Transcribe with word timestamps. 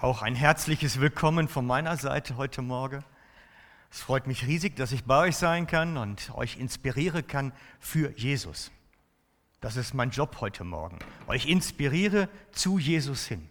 Auch 0.00 0.22
ein 0.22 0.36
herzliches 0.36 1.00
Willkommen 1.00 1.48
von 1.48 1.66
meiner 1.66 1.96
Seite 1.96 2.36
heute 2.36 2.62
Morgen. 2.62 3.02
Es 3.90 4.00
freut 4.00 4.28
mich 4.28 4.46
riesig, 4.46 4.76
dass 4.76 4.92
ich 4.92 5.02
bei 5.02 5.26
euch 5.26 5.36
sein 5.36 5.66
kann 5.66 5.96
und 5.96 6.30
euch 6.36 6.56
inspirieren 6.56 7.26
kann 7.26 7.52
für 7.80 8.16
Jesus. 8.16 8.70
Das 9.60 9.74
ist 9.74 9.94
mein 9.94 10.10
Job 10.10 10.36
heute 10.40 10.62
Morgen. 10.62 11.00
Euch 11.26 11.46
inspiriere 11.46 12.28
zu 12.52 12.78
Jesus 12.78 13.26
hin. 13.26 13.48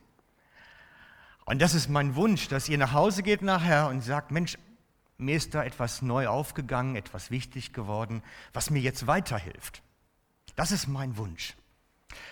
Und 1.44 1.62
das 1.62 1.74
ist 1.74 1.90
mein 1.90 2.16
Wunsch, 2.16 2.48
dass 2.48 2.70
ihr 2.70 2.78
nach 2.78 2.94
Hause 2.94 3.24
geht 3.24 3.42
nachher 3.42 3.90
und 3.90 4.00
sagt, 4.00 4.32
Mensch, 4.32 4.58
mir 5.18 5.36
ist 5.36 5.54
da 5.54 5.66
etwas 5.66 6.02
neu 6.02 6.30
aufgegangen, 6.30 6.96
etwas 6.96 7.30
wichtig 7.30 7.74
geworden, 7.74 8.24
was 8.54 8.70
mir 8.70 8.80
jetzt 8.80 9.06
weiterhilft. 9.06 9.82
Das 10.56 10.72
ist 10.72 10.88
mein 10.88 11.18
Wunsch. 11.18 11.58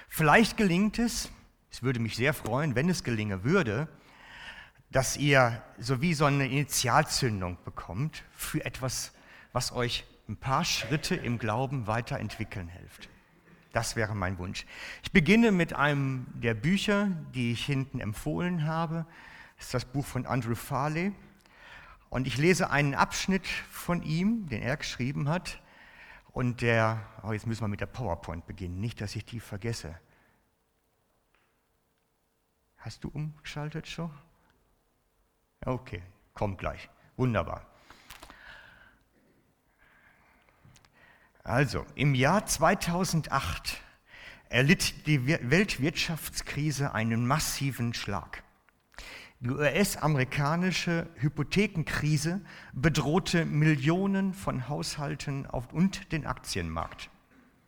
Vielleicht 0.08 0.56
gelingt 0.56 1.00
es, 1.00 1.30
es 1.70 1.84
würde 1.84 2.00
mich 2.00 2.16
sehr 2.16 2.34
freuen, 2.34 2.76
wenn 2.76 2.88
es 2.88 3.04
gelingen 3.04 3.44
würde, 3.44 3.90
dass 4.92 5.18
ihr 5.18 5.62
so 5.78 6.02
wie 6.02 6.14
so 6.14 6.26
eine 6.26 6.48
Initialzündung 6.48 7.58
bekommt 7.66 8.24
für 8.34 8.64
etwas, 8.64 9.12
was 9.52 9.72
euch 9.72 10.06
ein 10.28 10.38
paar 10.38 10.66
Schritte 10.66 11.16
im 11.16 11.38
Glauben 11.38 11.88
weiterentwickeln 11.88 12.68
hilft. 12.68 13.10
Das 13.74 13.96
wäre 13.96 14.16
mein 14.16 14.38
Wunsch. 14.38 14.66
Ich 15.04 15.12
beginne 15.12 15.52
mit 15.52 15.74
einem 15.74 16.28
der 16.34 16.54
Bücher, 16.54 17.10
die 17.34 17.52
ich 17.52 17.66
hinten 17.66 18.00
empfohlen 18.00 18.66
habe. 18.66 19.06
Das 19.58 19.66
ist 19.66 19.74
das 19.74 19.86
Buch 19.86 20.06
von 20.06 20.26
Andrew 20.26 20.56
Farley. 20.56 21.12
Und 22.10 22.28
ich 22.28 22.38
lese 22.38 22.70
einen 22.70 22.96
Abschnitt 22.96 23.46
von 23.46 24.02
ihm, 24.02 24.48
den 24.48 24.62
er 24.62 24.78
geschrieben 24.78 25.28
hat. 25.28 25.62
Und 26.32 26.62
der, 26.62 27.06
oh, 27.24 27.34
jetzt 27.34 27.48
müssen 27.48 27.64
wir 27.64 27.68
mit 27.68 27.82
der 27.82 27.86
PowerPoint 27.88 28.46
beginnen, 28.46 28.80
nicht, 28.80 29.02
dass 29.02 29.16
ich 29.16 29.26
die 29.26 29.42
vergesse. 29.42 30.00
Hast 32.78 33.04
du 33.04 33.10
umgeschaltet 33.10 33.88
schon? 33.88 34.12
Okay, 35.66 36.04
kommt 36.36 36.60
gleich. 36.60 36.90
Wunderbar. 37.18 37.66
Also, 41.44 41.86
im 41.96 42.14
Jahr 42.14 42.46
2008 42.46 43.82
erlitt 44.50 45.08
die 45.08 45.26
Weltwirtschaftskrise 45.28 46.94
einen 46.94 47.26
massiven 47.26 47.94
Schlag. 47.96 48.44
Die 49.40 49.50
US-amerikanische 49.50 51.08
Hypothekenkrise 51.16 52.42
bedrohte 52.74 53.46
Millionen 53.46 54.34
von 54.34 54.70
Haushalten 54.70 55.46
und 55.46 56.12
den 56.12 56.26
Aktienmarkt. 56.26 57.10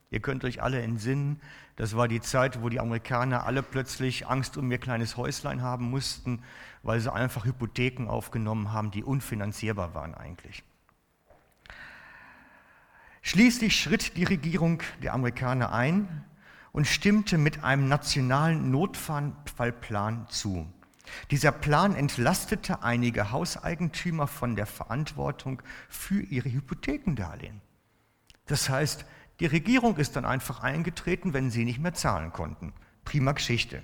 Ihr 0.10 0.22
könnt 0.22 0.46
euch 0.46 0.62
alle 0.62 0.82
entsinnen, 0.82 1.42
das 1.76 1.96
war 1.96 2.08
die 2.08 2.22
Zeit, 2.22 2.62
wo 2.62 2.70
die 2.70 2.80
Amerikaner 2.80 3.46
alle 3.46 3.62
plötzlich 3.62 4.28
Angst 4.28 4.58
um 4.58 4.72
ihr 4.72 4.78
kleines 4.78 5.18
Häuslein 5.18 5.62
haben 5.62 5.90
mussten, 5.90 6.42
weil 6.82 7.00
sie 7.00 7.12
einfach 7.12 7.46
Hypotheken 7.46 8.08
aufgenommen 8.08 8.72
haben, 8.72 8.90
die 8.90 9.04
unfinanzierbar 9.04 9.94
waren 9.94 10.16
eigentlich. 10.16 10.64
Schließlich 13.22 13.80
schritt 13.80 14.16
die 14.16 14.24
Regierung 14.24 14.82
der 15.04 15.14
Amerikaner 15.14 15.74
ein 15.74 16.24
und 16.72 16.88
stimmte 16.88 17.38
mit 17.38 17.64
einem 17.64 17.90
nationalen 17.90 18.72
Notfallplan 18.72 20.28
zu. 20.30 20.66
Dieser 21.32 21.52
Plan 21.52 21.94
entlastete 21.94 22.84
einige 22.84 23.32
Hauseigentümer 23.32 24.28
von 24.28 24.56
der 24.56 24.66
Verantwortung 24.66 25.62
für 25.90 26.22
ihre 26.22 26.50
Hypothekendarlehen. 26.52 27.62
Das 28.46 28.70
heißt, 28.70 29.06
die 29.40 29.46
Regierung 29.46 29.98
ist 29.98 30.16
dann 30.16 30.26
einfach 30.26 30.64
eingetreten, 30.64 31.34
wenn 31.34 31.52
sie 31.52 31.66
nicht 31.66 31.80
mehr 31.80 31.94
zahlen 31.94 32.34
konnten. 32.34 32.74
Prima 33.06 33.34
Geschichte. 33.34 33.84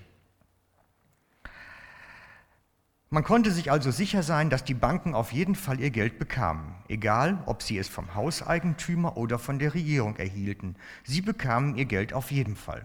Man 3.14 3.24
konnte 3.24 3.52
sich 3.52 3.70
also 3.70 3.92
sicher 3.92 4.24
sein, 4.24 4.50
dass 4.50 4.64
die 4.64 4.74
Banken 4.74 5.14
auf 5.14 5.32
jeden 5.32 5.54
Fall 5.54 5.80
ihr 5.80 5.92
Geld 5.92 6.18
bekamen, 6.18 6.74
egal 6.88 7.44
ob 7.46 7.62
sie 7.62 7.78
es 7.78 7.88
vom 7.88 8.16
Hauseigentümer 8.16 9.18
oder 9.18 9.38
von 9.38 9.60
der 9.60 9.76
Regierung 9.76 10.16
erhielten. 10.16 10.76
Sie 11.04 11.22
bekamen 11.22 11.76
ihr 11.76 11.86
Geld 11.86 12.14
auf 12.14 12.32
jeden 12.32 12.56
Fall. 12.56 12.84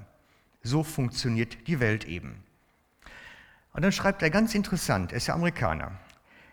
So 0.62 0.82
funktioniert 0.82 1.66
die 1.66 1.80
Welt 1.80 2.04
eben. 2.04 2.42
Und 3.72 3.80
dann 3.80 3.92
schreibt 3.92 4.20
er 4.22 4.28
ganz 4.28 4.54
interessant, 4.54 5.12
er 5.12 5.16
ist 5.16 5.28
ja 5.28 5.34
Amerikaner. 5.34 5.92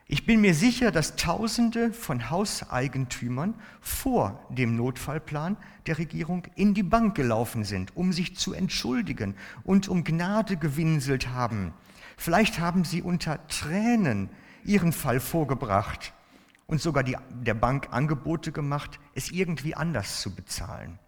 Ich 0.07 0.27
bin 0.27 0.39
mir 0.39 0.53
sicher, 0.53 0.91
dass 0.91 1.15
Tausende 1.15 1.91
von 1.91 2.29
Hauseigentümern 2.29 3.55
vor 3.81 4.39
dem 4.49 4.75
Notfallplan 4.75 5.57
der 5.87 5.97
Regierung 5.97 6.43
in 6.55 6.75
die 6.75 6.83
Bank 6.83 7.15
gelaufen 7.15 7.63
sind, 7.63 7.97
um 7.97 8.13
sich 8.13 8.37
zu 8.37 8.53
entschuldigen 8.53 9.35
und 9.63 9.87
um 9.87 10.03
Gnade 10.03 10.57
gewinselt 10.57 11.29
haben. 11.29 11.73
Vielleicht 12.17 12.59
haben 12.59 12.83
sie 12.83 13.01
unter 13.01 13.47
Tränen 13.47 14.29
ihren 14.63 14.93
Fall 14.93 15.19
vorgebracht 15.19 16.13
und 16.67 16.81
sogar 16.81 17.03
die, 17.03 17.17
der 17.31 17.55
Bank 17.55 17.87
Angebote 17.91 18.51
gemacht, 18.51 18.99
es 19.15 19.31
irgendwie 19.31 19.73
anders 19.73 20.21
zu 20.21 20.35
bezahlen. 20.35 20.99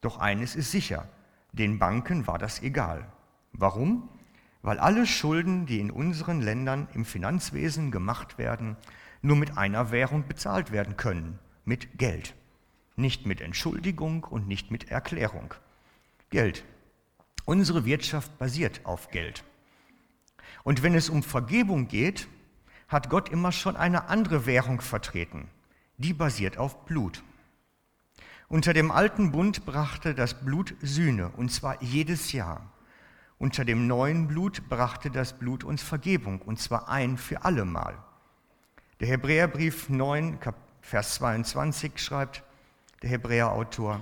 Doch 0.00 0.18
eines 0.18 0.54
ist 0.54 0.70
sicher, 0.70 1.08
den 1.52 1.80
Banken 1.80 2.28
war 2.28 2.38
das 2.38 2.62
egal. 2.62 3.10
Warum? 3.52 4.08
Weil 4.62 4.78
alle 4.78 5.06
Schulden, 5.06 5.66
die 5.66 5.80
in 5.80 5.90
unseren 5.90 6.40
Ländern 6.40 6.88
im 6.94 7.04
Finanzwesen 7.04 7.90
gemacht 7.90 8.38
werden, 8.38 8.76
nur 9.20 9.36
mit 9.36 9.58
einer 9.58 9.90
Währung 9.90 10.26
bezahlt 10.26 10.72
werden 10.72 10.96
können, 10.96 11.38
mit 11.64 11.98
Geld. 11.98 12.34
Nicht 12.96 13.26
mit 13.26 13.40
Entschuldigung 13.40 14.24
und 14.24 14.46
nicht 14.46 14.70
mit 14.70 14.90
Erklärung. 14.90 15.54
Geld. 16.30 16.64
Unsere 17.44 17.84
Wirtschaft 17.84 18.38
basiert 18.38 18.80
auf 18.84 19.10
Geld. 19.10 19.44
Und 20.64 20.82
wenn 20.82 20.94
es 20.94 21.08
um 21.08 21.22
Vergebung 21.22 21.88
geht, 21.88 22.28
hat 22.86 23.10
Gott 23.10 23.30
immer 23.30 23.52
schon 23.52 23.76
eine 23.76 24.08
andere 24.08 24.46
Währung 24.46 24.80
vertreten. 24.80 25.48
Die 25.96 26.12
basiert 26.12 26.58
auf 26.58 26.84
Blut. 26.84 27.22
Unter 28.48 28.74
dem 28.74 28.90
alten 28.90 29.32
Bund 29.32 29.64
brachte 29.64 30.14
das 30.14 30.44
Blut 30.44 30.74
Sühne, 30.82 31.30
und 31.30 31.50
zwar 31.50 31.82
jedes 31.82 32.32
Jahr. 32.32 32.70
Unter 33.42 33.64
dem 33.64 33.88
neuen 33.88 34.28
Blut 34.28 34.68
brachte 34.68 35.10
das 35.10 35.32
Blut 35.32 35.64
uns 35.64 35.82
Vergebung, 35.82 36.40
und 36.42 36.60
zwar 36.60 36.88
ein 36.88 37.18
für 37.18 37.44
allemal. 37.44 37.98
Der 39.00 39.08
Hebräerbrief 39.08 39.88
9, 39.88 40.38
Vers 40.80 41.14
22 41.16 41.98
schreibt 41.98 42.44
der 43.02 43.10
Hebräerautor, 43.10 44.00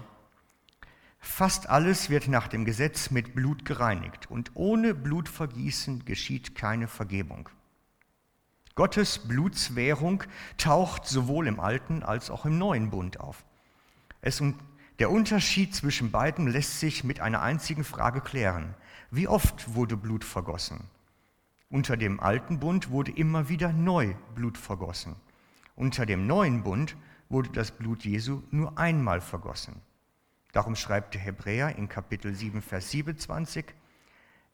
Fast 1.21 1.71
alles 1.71 2.11
wird 2.11 2.29
nach 2.29 2.49
dem 2.49 2.67
Gesetz 2.67 3.11
mit 3.11 3.35
Blut 3.35 3.65
gereinigt, 3.65 4.31
und 4.31 4.51
ohne 4.57 4.93
Blutvergießen 4.93 6.05
geschieht 6.05 6.55
keine 6.55 6.87
Vergebung. 6.87 7.49
Gottes 8.75 9.21
Blutswährung 9.27 10.23
taucht 10.59 11.07
sowohl 11.07 11.47
im 11.47 11.61
alten 11.61 12.03
als 12.03 12.29
auch 12.29 12.45
im 12.45 12.59
neuen 12.59 12.91
Bund 12.91 13.21
auf. 13.21 13.47
Es, 14.21 14.43
der 15.01 15.11
Unterschied 15.11 15.75
zwischen 15.75 16.11
beiden 16.11 16.47
lässt 16.47 16.79
sich 16.79 17.05
mit 17.05 17.21
einer 17.21 17.41
einzigen 17.41 17.85
Frage 17.85 18.21
klären. 18.21 18.75
Wie 19.11 19.29
oft 19.29 19.75
wurde 19.75 19.97
Blut 19.97 20.25
vergossen? 20.25 20.85
Unter 21.71 21.97
dem 21.97 22.21
alten 22.21 22.61
Bund 22.61 22.91
wurde 22.91 23.11
immer 23.11 23.49
wieder 23.49 23.73
neu 23.73 24.15
Blut 24.35 24.59
vergossen. 24.59 25.17
Unter 25.75 26.05
dem 26.05 26.27
neuen 26.27 26.63
Bund 26.63 26.97
wurde 27.31 27.49
das 27.49 27.71
Blut 27.71 28.05
Jesu 28.05 28.43
nur 28.51 28.77
einmal 28.77 29.23
vergossen. 29.23 29.81
Darum 30.53 30.77
schreibt 30.77 31.15
der 31.15 31.23
Hebräer 31.23 31.77
in 31.77 31.89
Kapitel 31.89 32.35
7, 32.35 32.61
Vers 32.61 32.91
27, 32.91 33.65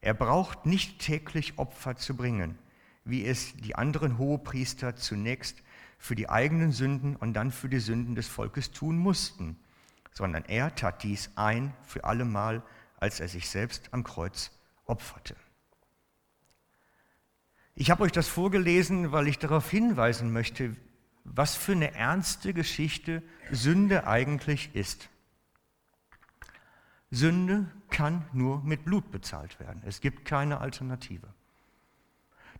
er 0.00 0.14
braucht 0.14 0.64
nicht 0.64 1.00
täglich 1.00 1.58
Opfer 1.58 1.96
zu 1.96 2.16
bringen, 2.16 2.56
wie 3.04 3.24
es 3.24 3.56
die 3.56 3.74
anderen 3.74 4.16
Hohepriester 4.16 4.94
zunächst 4.94 5.64
für 5.98 6.14
die 6.14 6.28
eigenen 6.28 6.70
Sünden 6.70 7.16
und 7.16 7.32
dann 7.32 7.50
für 7.50 7.68
die 7.68 7.80
Sünden 7.80 8.14
des 8.14 8.28
Volkes 8.28 8.70
tun 8.70 8.96
mussten, 8.96 9.56
sondern 10.16 10.46
er 10.46 10.74
tat 10.74 11.02
dies 11.02 11.30
ein 11.36 11.74
für 11.82 12.04
allemal 12.04 12.62
als 12.98 13.20
er 13.20 13.28
sich 13.28 13.50
selbst 13.50 13.90
am 13.92 14.02
Kreuz 14.02 14.50
opferte. 14.86 15.36
Ich 17.74 17.90
habe 17.90 18.04
euch 18.04 18.12
das 18.12 18.26
vorgelesen, 18.26 19.12
weil 19.12 19.28
ich 19.28 19.38
darauf 19.38 19.70
hinweisen 19.70 20.32
möchte, 20.32 20.74
was 21.24 21.54
für 21.54 21.72
eine 21.72 21.92
ernste 21.92 22.54
Geschichte 22.54 23.22
Sünde 23.50 24.06
eigentlich 24.06 24.74
ist. 24.74 25.10
Sünde 27.10 27.70
kann 27.90 28.24
nur 28.32 28.62
mit 28.62 28.86
Blut 28.86 29.10
bezahlt 29.10 29.60
werden. 29.60 29.82
Es 29.84 30.00
gibt 30.00 30.24
keine 30.24 30.60
Alternative. 30.62 31.28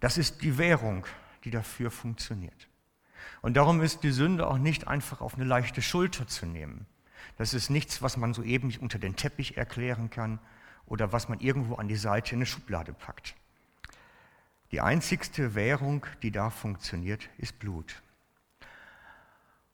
Das 0.00 0.18
ist 0.18 0.42
die 0.42 0.58
Währung, 0.58 1.06
die 1.44 1.50
dafür 1.50 1.90
funktioniert. 1.90 2.68
Und 3.40 3.56
darum 3.56 3.80
ist 3.80 4.02
die 4.02 4.10
Sünde 4.10 4.46
auch 4.46 4.58
nicht 4.58 4.86
einfach 4.86 5.22
auf 5.22 5.36
eine 5.36 5.44
leichte 5.44 5.80
Schulter 5.80 6.26
zu 6.26 6.44
nehmen. 6.44 6.86
Das 7.36 7.54
ist 7.54 7.70
nichts, 7.70 8.02
was 8.02 8.16
man 8.16 8.34
so 8.34 8.42
eben 8.42 8.74
unter 8.80 8.98
den 8.98 9.16
Teppich 9.16 9.56
erklären 9.56 10.10
kann 10.10 10.38
oder 10.86 11.12
was 11.12 11.28
man 11.28 11.40
irgendwo 11.40 11.74
an 11.74 11.88
die 11.88 11.96
Seite 11.96 12.32
in 12.32 12.38
eine 12.38 12.46
Schublade 12.46 12.92
packt. 12.92 13.34
Die 14.72 14.80
einzigste 14.80 15.54
Währung, 15.54 16.06
die 16.22 16.30
da 16.30 16.50
funktioniert, 16.50 17.28
ist 17.38 17.58
Blut. 17.58 18.02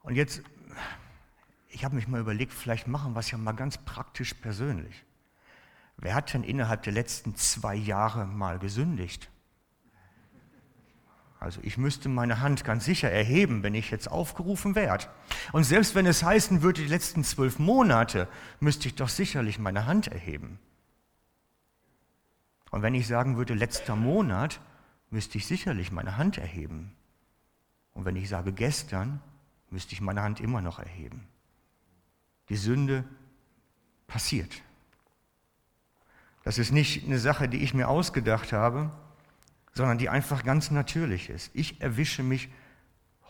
Und 0.02 0.16
jetzt, 0.16 0.43
ich 1.69 1.84
habe 1.84 1.94
mich 1.94 2.08
mal 2.08 2.20
überlegt, 2.20 2.52
vielleicht 2.52 2.88
machen 2.88 3.14
wir 3.14 3.20
es 3.20 3.31
ja 3.31 3.38
mal 3.38 3.52
ganz 3.52 3.78
praktisch 3.78 4.34
persönlich. 4.34 5.05
Wer 5.96 6.14
hat 6.14 6.34
denn 6.34 6.43
innerhalb 6.43 6.82
der 6.82 6.93
letzten 6.93 7.37
zwei 7.37 7.75
Jahre 7.75 8.26
mal 8.26 8.58
gesündigt? 8.58 9.31
Also 11.43 11.61
ich 11.65 11.77
müsste 11.77 12.09
meine 12.09 12.41
Hand 12.41 12.62
ganz 12.62 12.85
sicher 12.85 13.11
erheben, 13.11 13.65
wenn 13.65 13.75
ich 13.75 13.91
jetzt 13.91 14.09
aufgerufen 14.09 14.77
werde. 14.77 15.06
Und 15.50 15.65
selbst 15.65 15.97
wenn 15.97 16.06
es 16.06 16.23
heißen 16.23 16.62
würde, 16.62 16.83
die 16.83 16.89
letzten 16.89 17.25
zwölf 17.25 17.59
Monate, 17.59 18.29
müsste 18.61 18.87
ich 18.87 18.94
doch 18.94 19.09
sicherlich 19.09 19.59
meine 19.59 19.87
Hand 19.87 20.06
erheben. 20.06 20.61
Und 22.71 22.83
wenn 22.83 22.94
ich 22.94 23.09
sagen 23.09 23.37
würde, 23.37 23.55
letzter 23.55 23.97
Monat, 23.97 24.61
müsste 25.11 25.37
ich 25.37 25.47
sicherlich 25.47 25.91
meine 25.91 26.17
Hand 26.17 26.39
erheben. 26.39 26.93
Und 27.93 28.05
wenn 28.05 28.15
ich 28.15 28.29
sage 28.29 28.53
gestern, 28.53 29.21
müsste 29.69 29.94
ich 29.94 30.00
meine 30.00 30.23
Hand 30.23 30.39
immer 30.39 30.61
noch 30.61 30.79
erheben. 30.79 31.27
Die 32.50 32.56
Sünde 32.56 33.03
passiert. 34.06 34.62
Das 36.44 36.59
ist 36.59 36.71
nicht 36.71 37.05
eine 37.05 37.19
Sache, 37.19 37.49
die 37.49 37.65
ich 37.65 37.75
mir 37.75 37.89
ausgedacht 37.89 38.53
habe, 38.53 38.93
sondern 39.72 39.98
die 39.98 40.08
einfach 40.08 40.44
ganz 40.44 40.70
natürlich 40.70 41.30
ist. 41.30 41.50
Ich 41.54 41.80
erwische 41.80 42.22
mich 42.22 42.48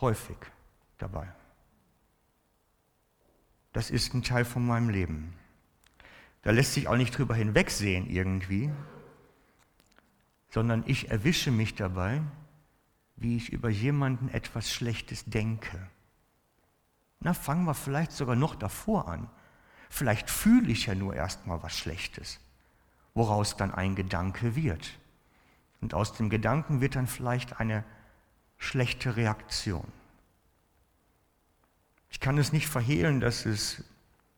häufig 0.01 0.37
dabei. 0.99 1.33
Das 3.73 3.91
ist 3.91 4.13
ein 4.15 4.23
Teil 4.23 4.45
von 4.45 4.67
meinem 4.67 4.91
Leben. 4.91 5.35
Da 6.43 6.51
lässt 6.51 6.75
sich 6.75 6.89
auch 6.89 6.97
nicht 6.97 7.17
drüber 7.17 7.35
hinwegsehen 7.35 8.11
irgendwie, 8.11 8.71
sondern 10.51 10.83
ich 10.87 11.11
erwische 11.11 11.51
mich 11.51 11.75
dabei, 11.75 12.21
wie 13.17 13.37
ich 13.37 13.53
über 13.53 13.71
jemanden 13.71 14.29
etwas 14.29 14.71
Schlechtes 14.71 15.25
denke. 15.25 15.89
Na, 17.21 17.35
fangen 17.35 17.65
wir 17.65 17.75
vielleicht 17.75 18.13
sogar 18.13 18.35
noch 18.35 18.57
davor 18.57 19.09
an. 19.09 19.31
Vielleicht 19.89 20.29
fühle 20.29 20.73
ich 20.73 20.87
ja 20.87 20.95
nur 20.95 21.15
erstmal 21.15 21.63
was 21.63 21.79
Schlechtes, 21.79 22.41
woraus 23.15 23.57
dann 23.57 23.73
ein 23.73 23.95
Gedanke 23.95 24.57
wird. 24.57 24.99
Und 25.83 25.93
aus 25.93 26.15
dem 26.15 26.31
Gedanken 26.31 26.81
wird 26.81 26.97
dann 26.97 27.07
vielleicht 27.07 27.61
eine 27.61 27.85
schlechte 28.57 29.17
Reaktion. 29.17 29.87
Ich 32.09 32.21
kann 32.21 32.39
es 32.39 32.53
nicht 32.53 32.69
verhehlen, 32.69 33.21
dass 33.21 33.45
es 33.45 33.85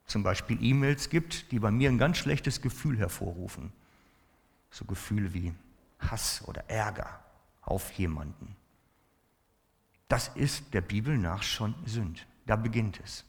zum 0.06 0.22
Beispiel 0.22 0.58
E-Mails 0.62 1.10
gibt, 1.10 1.52
die 1.52 1.58
bei 1.58 1.70
mir 1.70 1.90
ein 1.90 1.98
ganz 1.98 2.18
schlechtes 2.18 2.62
Gefühl 2.62 2.98
hervorrufen. 2.98 3.72
So 4.70 4.84
Gefühle 4.86 5.34
wie 5.34 5.54
Hass 5.98 6.42
oder 6.46 6.68
Ärger 6.68 7.20
auf 7.62 7.92
jemanden. 7.92 8.56
Das 10.08 10.28
ist 10.28 10.72
der 10.72 10.80
Bibel 10.80 11.16
nach 11.18 11.42
schon 11.42 11.74
Sünd. 11.84 12.26
Da 12.46 12.56
beginnt 12.56 13.00
es. 13.04 13.24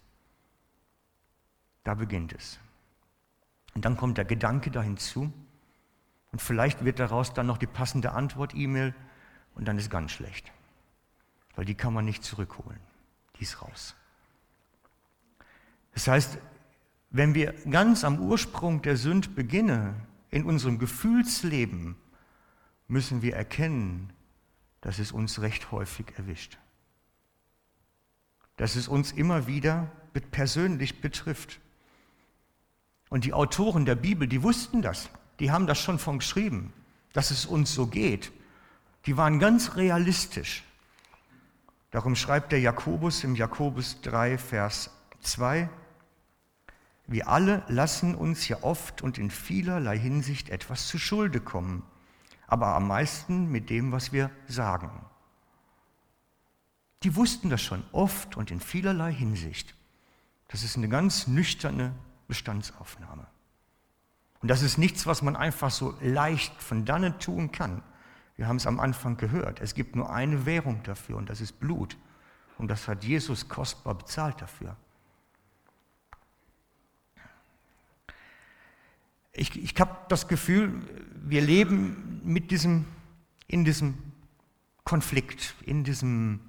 Da 1.84 1.94
beginnt 1.94 2.34
es. 2.34 2.60
Und 3.74 3.86
dann 3.86 3.98
kommt 3.98 4.18
der 4.18 4.26
Gedanke 4.26 4.72
da 4.72 4.82
hinzu, 4.82 5.32
und 6.36 6.42
vielleicht 6.42 6.84
wird 6.84 7.00
daraus 7.00 7.34
dann 7.34 7.48
noch 7.48 7.58
die 7.58 7.66
passende 7.66 8.12
Antwort-E-Mail 8.12 8.94
und 9.54 9.66
dann 9.70 9.78
ist 9.78 9.90
ganz 9.90 10.12
schlecht. 10.12 10.52
Weil 11.56 11.64
die 11.64 11.76
kann 11.76 11.94
man 11.94 12.04
nicht 12.04 12.26
zurückholen. 12.26 12.82
Die 13.40 13.44
ist 13.44 13.62
raus. 13.62 13.96
Das 15.94 16.10
heißt, 16.10 16.38
wenn 17.10 17.36
wir 17.36 17.54
ganz 17.70 18.04
am 18.04 18.20
Ursprung 18.20 18.82
der 18.82 18.98
Sünd 18.98 19.34
beginnen, 19.34 19.96
in 20.30 20.44
unserem 20.44 20.78
Gefühlsleben, 20.78 21.96
müssen 22.90 23.22
wir 23.22 23.34
erkennen, 23.38 24.12
dass 24.82 25.00
es 25.00 25.14
uns 25.14 25.40
recht 25.40 25.72
häufig 25.72 26.08
erwischt. 26.18 26.58
Dass 28.58 28.76
es 28.76 28.90
uns 28.90 29.14
immer 29.14 29.48
wieder 29.48 29.90
persönlich 30.32 31.00
betrifft. 31.00 31.62
Und 33.08 33.24
die 33.24 33.32
Autoren 33.32 33.86
der 33.86 33.96
Bibel, 33.96 34.28
die 34.28 34.44
wussten 34.44 34.82
das 34.82 35.10
die 35.40 35.52
haben 35.52 35.68
das 35.68 35.80
schon 35.80 36.00
von 36.00 36.20
geschrieben, 36.20 36.74
dass 37.14 37.32
es 37.32 37.46
uns 37.46 37.74
so 37.74 37.88
geht. 37.88 38.32
Die 39.06 39.18
waren 39.18 39.40
ganz 39.40 39.76
realistisch. 39.76 40.64
Darum 41.92 42.16
schreibt 42.16 42.52
der 42.52 42.60
Jakobus 42.60 43.24
im 43.24 43.36
Jakobus 43.36 44.02
3, 44.02 44.38
Vers 44.38 44.90
2, 45.22 45.70
wir 47.08 47.28
alle 47.28 47.64
lassen 47.68 48.16
uns 48.16 48.48
ja 48.48 48.64
oft 48.64 49.02
und 49.02 49.18
in 49.18 49.30
vielerlei 49.30 49.98
Hinsicht 49.98 50.50
etwas 50.50 50.88
zu 50.88 50.98
Schulde 50.98 51.40
kommen, 51.40 51.84
aber 52.48 52.76
am 52.76 52.88
meisten 52.88 53.52
mit 53.52 53.70
dem, 53.70 53.92
was 53.92 54.12
wir 54.12 54.32
sagen. 54.48 54.90
Die 57.04 57.16
wussten 57.16 57.52
das 57.52 57.62
schon 57.62 57.84
oft 57.92 58.36
und 58.36 58.50
in 58.50 58.60
vielerlei 58.60 59.14
Hinsicht. 59.14 59.76
Das 60.48 60.64
ist 60.64 60.78
eine 60.78 60.90
ganz 60.90 61.28
nüchterne 61.28 61.94
Bestandsaufnahme. 62.28 63.28
Und 64.46 64.50
das 64.50 64.62
ist 64.62 64.78
nichts, 64.78 65.08
was 65.08 65.24
man 65.24 65.36
einfach 65.36 65.72
so 65.72 65.98
leicht 66.02 66.62
von 66.62 66.86
dannen 66.86 67.18
tun 67.18 67.52
kann. 67.52 67.82
Wir 68.38 68.48
haben 68.48 68.58
es 68.58 68.68
am 68.68 68.80
Anfang 68.80 69.18
gehört. 69.18 69.60
Es 69.60 69.74
gibt 69.74 69.96
nur 69.96 70.14
eine 70.14 70.46
Währung 70.46 70.84
dafür 70.84 71.18
und 71.18 71.32
das 71.32 71.42
ist 71.42 71.60
Blut. 71.60 71.98
Und 72.60 72.68
das 72.68 72.88
hat 72.88 73.04
Jesus 73.04 73.50
kostbar 73.50 73.96
bezahlt 73.96 74.40
dafür. 74.40 74.78
Ich, 79.34 79.58
ich 79.58 79.74
habe 79.80 79.98
das 80.10 80.28
Gefühl, 80.28 80.80
wir 81.16 81.42
leben 81.42 82.22
mit 82.24 82.52
diesem, 82.52 82.86
in 83.48 83.66
diesem 83.66 83.98
Konflikt, 84.84 85.56
in, 85.66 85.84
diesem, 85.84 86.40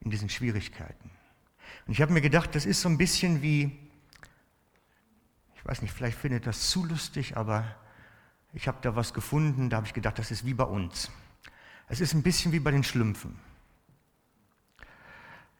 in 0.00 0.10
diesen 0.10 0.30
Schwierigkeiten. 0.30 1.10
Und 1.86 1.92
ich 1.92 2.00
habe 2.00 2.14
mir 2.14 2.22
gedacht, 2.22 2.54
das 2.54 2.64
ist 2.64 2.80
so 2.80 2.88
ein 2.88 2.96
bisschen 2.96 3.42
wie 3.42 3.89
ich 5.60 5.68
weiß 5.68 5.82
nicht, 5.82 5.92
vielleicht 5.92 6.18
findet 6.18 6.46
das 6.46 6.70
zu 6.70 6.86
lustig, 6.86 7.36
aber 7.36 7.64
ich 8.54 8.66
habe 8.66 8.78
da 8.80 8.96
was 8.96 9.12
gefunden, 9.12 9.68
da 9.68 9.76
habe 9.76 9.86
ich 9.86 9.92
gedacht, 9.92 10.18
das 10.18 10.30
ist 10.30 10.46
wie 10.46 10.54
bei 10.54 10.64
uns. 10.64 11.10
Es 11.88 12.00
ist 12.00 12.14
ein 12.14 12.22
bisschen 12.22 12.52
wie 12.52 12.60
bei 12.60 12.70
den 12.70 12.82
Schlümpfen. 12.82 13.36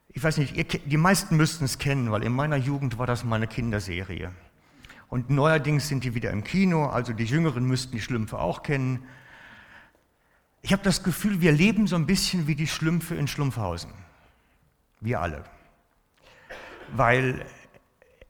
Ich 0.08 0.22
weiß 0.22 0.38
nicht, 0.38 0.56
ihr, 0.56 0.64
die 0.64 0.96
meisten 0.96 1.36
müssten 1.36 1.64
es 1.64 1.78
kennen, 1.78 2.10
weil 2.10 2.22
in 2.22 2.32
meiner 2.32 2.56
Jugend 2.56 2.98
war 2.98 3.06
das 3.06 3.24
mal 3.24 3.36
eine 3.36 3.46
Kinderserie. 3.46 4.32
Und 5.08 5.28
neuerdings 5.28 5.88
sind 5.88 6.02
die 6.02 6.14
wieder 6.14 6.30
im 6.30 6.44
Kino, 6.44 6.86
also 6.86 7.12
die 7.12 7.24
Jüngeren 7.24 7.64
müssten 7.64 7.92
die 7.92 8.00
Schlümpfe 8.00 8.38
auch 8.38 8.62
kennen. 8.62 9.04
Ich 10.62 10.72
habe 10.72 10.82
das 10.82 11.02
Gefühl, 11.02 11.42
wir 11.42 11.52
leben 11.52 11.86
so 11.86 11.96
ein 11.96 12.06
bisschen 12.06 12.46
wie 12.46 12.54
die 12.54 12.66
Schlümpfe 12.66 13.16
in 13.16 13.28
Schlumpfhausen. 13.28 13.92
Wir 15.00 15.20
alle. 15.20 15.44
Weil 16.92 17.44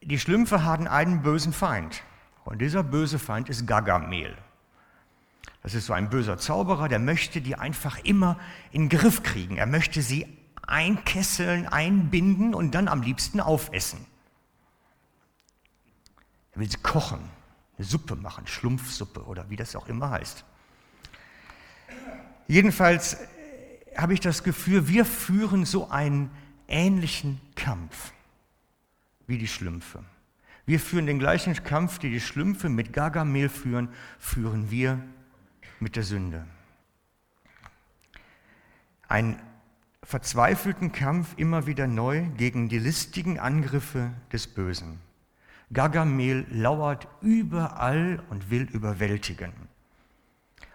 die 0.01 0.19
Schlümpfe 0.19 0.65
hatten 0.65 0.87
einen 0.87 1.21
bösen 1.21 1.53
Feind. 1.53 2.03
Und 2.43 2.59
dieser 2.59 2.83
böse 2.83 3.19
Feind 3.19 3.49
ist 3.49 3.67
Gargamel. 3.67 4.35
Das 5.63 5.75
ist 5.75 5.85
so 5.85 5.93
ein 5.93 6.09
böser 6.09 6.39
Zauberer, 6.39 6.87
der 6.89 6.99
möchte 6.99 7.39
die 7.39 7.55
einfach 7.55 7.99
immer 8.03 8.39
in 8.71 8.89
den 8.89 8.99
Griff 8.99 9.21
kriegen. 9.21 9.57
Er 9.57 9.67
möchte 9.67 10.01
sie 10.01 10.25
einkesseln, 10.65 11.67
einbinden 11.67 12.55
und 12.55 12.73
dann 12.73 12.87
am 12.87 13.03
liebsten 13.03 13.39
aufessen. 13.39 14.05
Er 16.53 16.61
will 16.61 16.71
sie 16.71 16.77
kochen, 16.77 17.19
eine 17.77 17.85
Suppe 17.85 18.15
machen, 18.15 18.47
Schlumpfsuppe 18.47 19.23
oder 19.25 19.49
wie 19.49 19.55
das 19.55 19.75
auch 19.75 19.87
immer 19.87 20.09
heißt. 20.09 20.43
Jedenfalls 22.47 23.17
habe 23.95 24.13
ich 24.13 24.19
das 24.19 24.43
Gefühl, 24.43 24.87
wir 24.87 25.05
führen 25.05 25.65
so 25.65 25.89
einen 25.89 26.31
ähnlichen 26.67 27.39
Kampf 27.55 28.11
wie 29.31 29.39
die 29.39 29.47
Schlümpfe. 29.47 30.03
Wir 30.65 30.79
führen 30.79 31.07
den 31.07 31.19
gleichen 31.19 31.53
Kampf, 31.63 31.97
den 31.97 32.11
die 32.11 32.19
Schlümpfe 32.19 32.69
mit 32.69 32.93
Gargamel 32.93 33.49
führen, 33.49 33.89
führen 34.19 34.69
wir 34.69 35.01
mit 35.79 35.95
der 35.95 36.03
Sünde. 36.03 36.45
Einen 39.07 39.39
verzweifelten 40.03 40.91
Kampf 40.91 41.33
immer 41.37 41.65
wieder 41.65 41.87
neu 41.87 42.25
gegen 42.37 42.69
die 42.69 42.77
listigen 42.77 43.39
Angriffe 43.39 44.11
des 44.31 44.47
Bösen. 44.47 44.99
Gargamel 45.73 46.45
lauert 46.51 47.07
überall 47.21 48.21
und 48.29 48.51
will 48.51 48.63
überwältigen. 48.63 49.53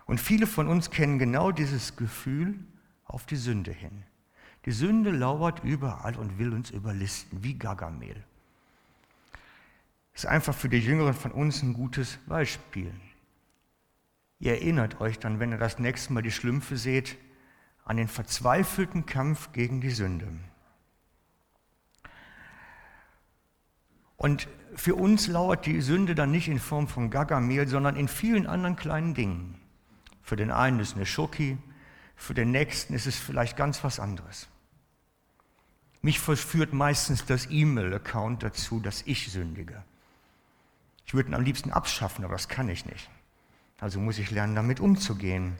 Und 0.07 0.21
viele 0.21 0.47
von 0.47 0.69
uns 0.69 0.91
kennen 0.91 1.19
genau 1.19 1.53
dieses 1.53 1.97
Gefühl 1.97 2.59
auf 3.05 3.27
die 3.27 3.37
Sünde 3.37 3.73
hin. 3.73 4.05
Die 4.65 4.73
Sünde 4.73 5.11
lauert 5.11 5.63
überall 5.63 6.17
und 6.17 6.39
will 6.39 6.53
uns 6.53 6.71
überlisten, 6.71 7.43
wie 7.45 7.59
Gargamel 7.59 8.25
ist 10.17 10.27
einfach 10.27 10.55
für 10.55 10.71
die 10.71 10.79
Jüngeren 10.79 11.13
von 11.13 11.31
uns 11.31 11.63
ein 11.63 11.75
gutes 11.75 12.19
Beispiel. 12.27 12.91
Ihr 14.39 14.53
erinnert 14.53 14.99
euch 15.01 15.19
dann, 15.19 15.41
wenn 15.41 15.53
ihr 15.53 15.59
das 15.59 15.79
nächste 15.79 16.15
Mal 16.15 16.23
die 16.23 16.31
Schlümpfe 16.31 16.79
seht, 16.79 17.19
an 17.85 17.99
den 17.99 18.09
verzweifelten 18.09 19.05
Kampf 19.05 19.53
gegen 19.53 19.83
die 19.83 19.91
Sünde. 19.91 20.27
Und 24.17 24.49
für 24.75 24.95
uns 24.95 25.29
lauert 25.29 25.67
die 25.67 25.83
Sünde 25.83 26.15
dann 26.15 26.31
nicht 26.31 26.49
in 26.49 26.61
Form 26.61 26.89
von 26.89 27.11
Gagamel, 27.11 27.69
sondern 27.69 27.95
in 27.97 28.09
vielen 28.09 28.47
anderen 28.47 28.77
kleinen 28.77 29.13
Dingen. 29.13 29.61
Für 30.23 30.37
den 30.37 30.51
einen 30.51 30.81
ist 30.81 30.89
es 30.89 30.97
eine 30.97 31.05
Schoki, 31.05 31.59
für 32.17 32.33
den 32.33 32.51
nächsten 32.51 32.95
ist 32.95 33.07
es 33.07 33.19
vielleicht 33.19 33.59
ganz 33.59 33.85
was 33.85 34.01
anderes. 34.01 34.49
Mich 36.01 36.19
verführt 36.21 36.73
meistens 36.73 37.27
das 37.27 37.49
E-Mail-Account 37.51 38.43
dazu, 38.43 38.81
dass 38.81 39.03
ich 39.03 39.31
sündige. 39.31 39.85
Ich 41.07 41.15
würde 41.15 41.31
ihn 41.31 41.35
am 41.35 41.43
liebsten 41.43 41.71
abschaffen, 41.71 42.25
aber 42.25 42.35
das 42.35 42.49
kann 42.49 42.69
ich 42.69 42.85
nicht. 42.85 43.09
Also 43.79 44.01
muss 44.01 44.19
ich 44.19 44.31
lernen, 44.31 44.57
damit 44.57 44.81
umzugehen. 44.81 45.57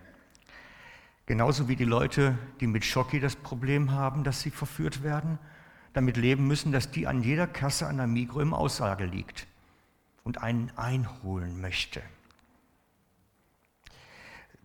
Genauso 1.27 1.69
wie 1.69 1.77
die 1.77 1.85
Leute, 1.85 2.37
die 2.61 2.67
mit 2.67 2.85
Schocki 2.85 3.21
das 3.21 3.37
Problem 3.37 3.93
haben, 3.93 4.25
dass 4.25 4.41
sie 4.41 4.51
verführt 4.51 5.03
werden, 5.03 5.39
damit 5.93 6.17
leben 6.17 6.47
müssen, 6.47 6.73
dass 6.73 6.91
die 6.91 7.07
an 7.07 7.23
jeder 7.23 7.47
Kasse 7.47 7.87
an 7.87 7.97
der 7.97 8.07
Mikro 8.07 8.41
im 8.41 8.55
Aussage 8.55 9.07
liegt 9.07 9.47
und 10.25 10.43
einen 10.43 10.71
einholen 10.77 11.61
möchte. 11.61 12.03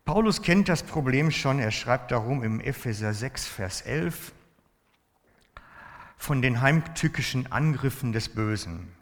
Paulus 0.03 0.41
kennt 0.41 0.67
das 0.67 0.83
Problem 0.83 1.29
schon, 1.29 1.59
er 1.59 1.71
schreibt 1.71 2.11
darum 2.11 2.43
im 2.43 2.59
Epheser 2.59 3.13
6, 3.13 3.47
Vers 3.47 3.81
11 3.81 4.33
von 6.17 6.41
den 6.41 6.61
heimtückischen 6.61 7.51
Angriffen 7.51 8.11
des 8.11 8.29
Bösen. 8.29 9.00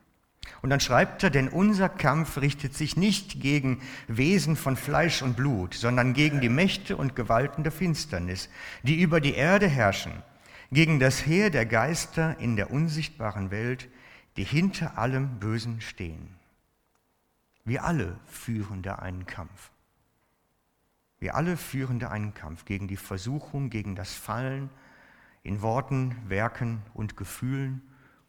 Und 0.62 0.70
dann 0.70 0.80
schreibt 0.80 1.24
er, 1.24 1.30
denn 1.30 1.48
unser 1.48 1.88
Kampf 1.88 2.38
richtet 2.38 2.74
sich 2.74 2.98
nicht 2.98 3.40
gegen 3.40 3.82
Wesen 4.08 4.56
von 4.56 4.76
Fleisch 4.76 5.22
und 5.22 5.36
Blut, 5.36 5.74
sondern 5.74 6.14
gegen 6.14 6.42
die 6.42 6.50
Mächte 6.50 6.98
und 6.98 7.16
Gewalten 7.16 7.64
der 7.64 7.72
Finsternis, 7.72 8.50
die 8.84 9.02
über 9.02 9.22
die 9.22 9.36
Erde 9.36 9.68
herrschen, 9.68 10.12
gegen 10.72 11.00
das 11.00 11.26
Heer 11.26 11.50
der 11.50 11.66
Geister 11.66 12.38
in 12.40 12.56
der 12.56 12.72
unsichtbaren 12.72 13.52
Welt, 13.52 13.88
die 14.38 14.44
hinter 14.44 14.98
allem 14.98 15.40
Bösen 15.40 15.82
stehen. 15.82 16.36
Wir 17.64 17.86
alle 17.86 18.20
führen 18.26 18.82
da 18.82 18.96
einen 18.96 19.26
Kampf. 19.26 19.72
Wir 21.20 21.36
alle 21.36 21.58
führen 21.58 22.00
da 22.00 22.10
einen 22.10 22.34
Kampf 22.34 22.66
gegen 22.66 22.88
die 22.88 22.98
Versuchung, 22.98 23.70
gegen 23.70 23.96
das 23.96 24.14
Fallen 24.14 24.70
in 25.44 25.62
Worten, 25.62 26.16
Werken 26.28 26.82
und 26.94 27.18
Gefühlen 27.18 27.82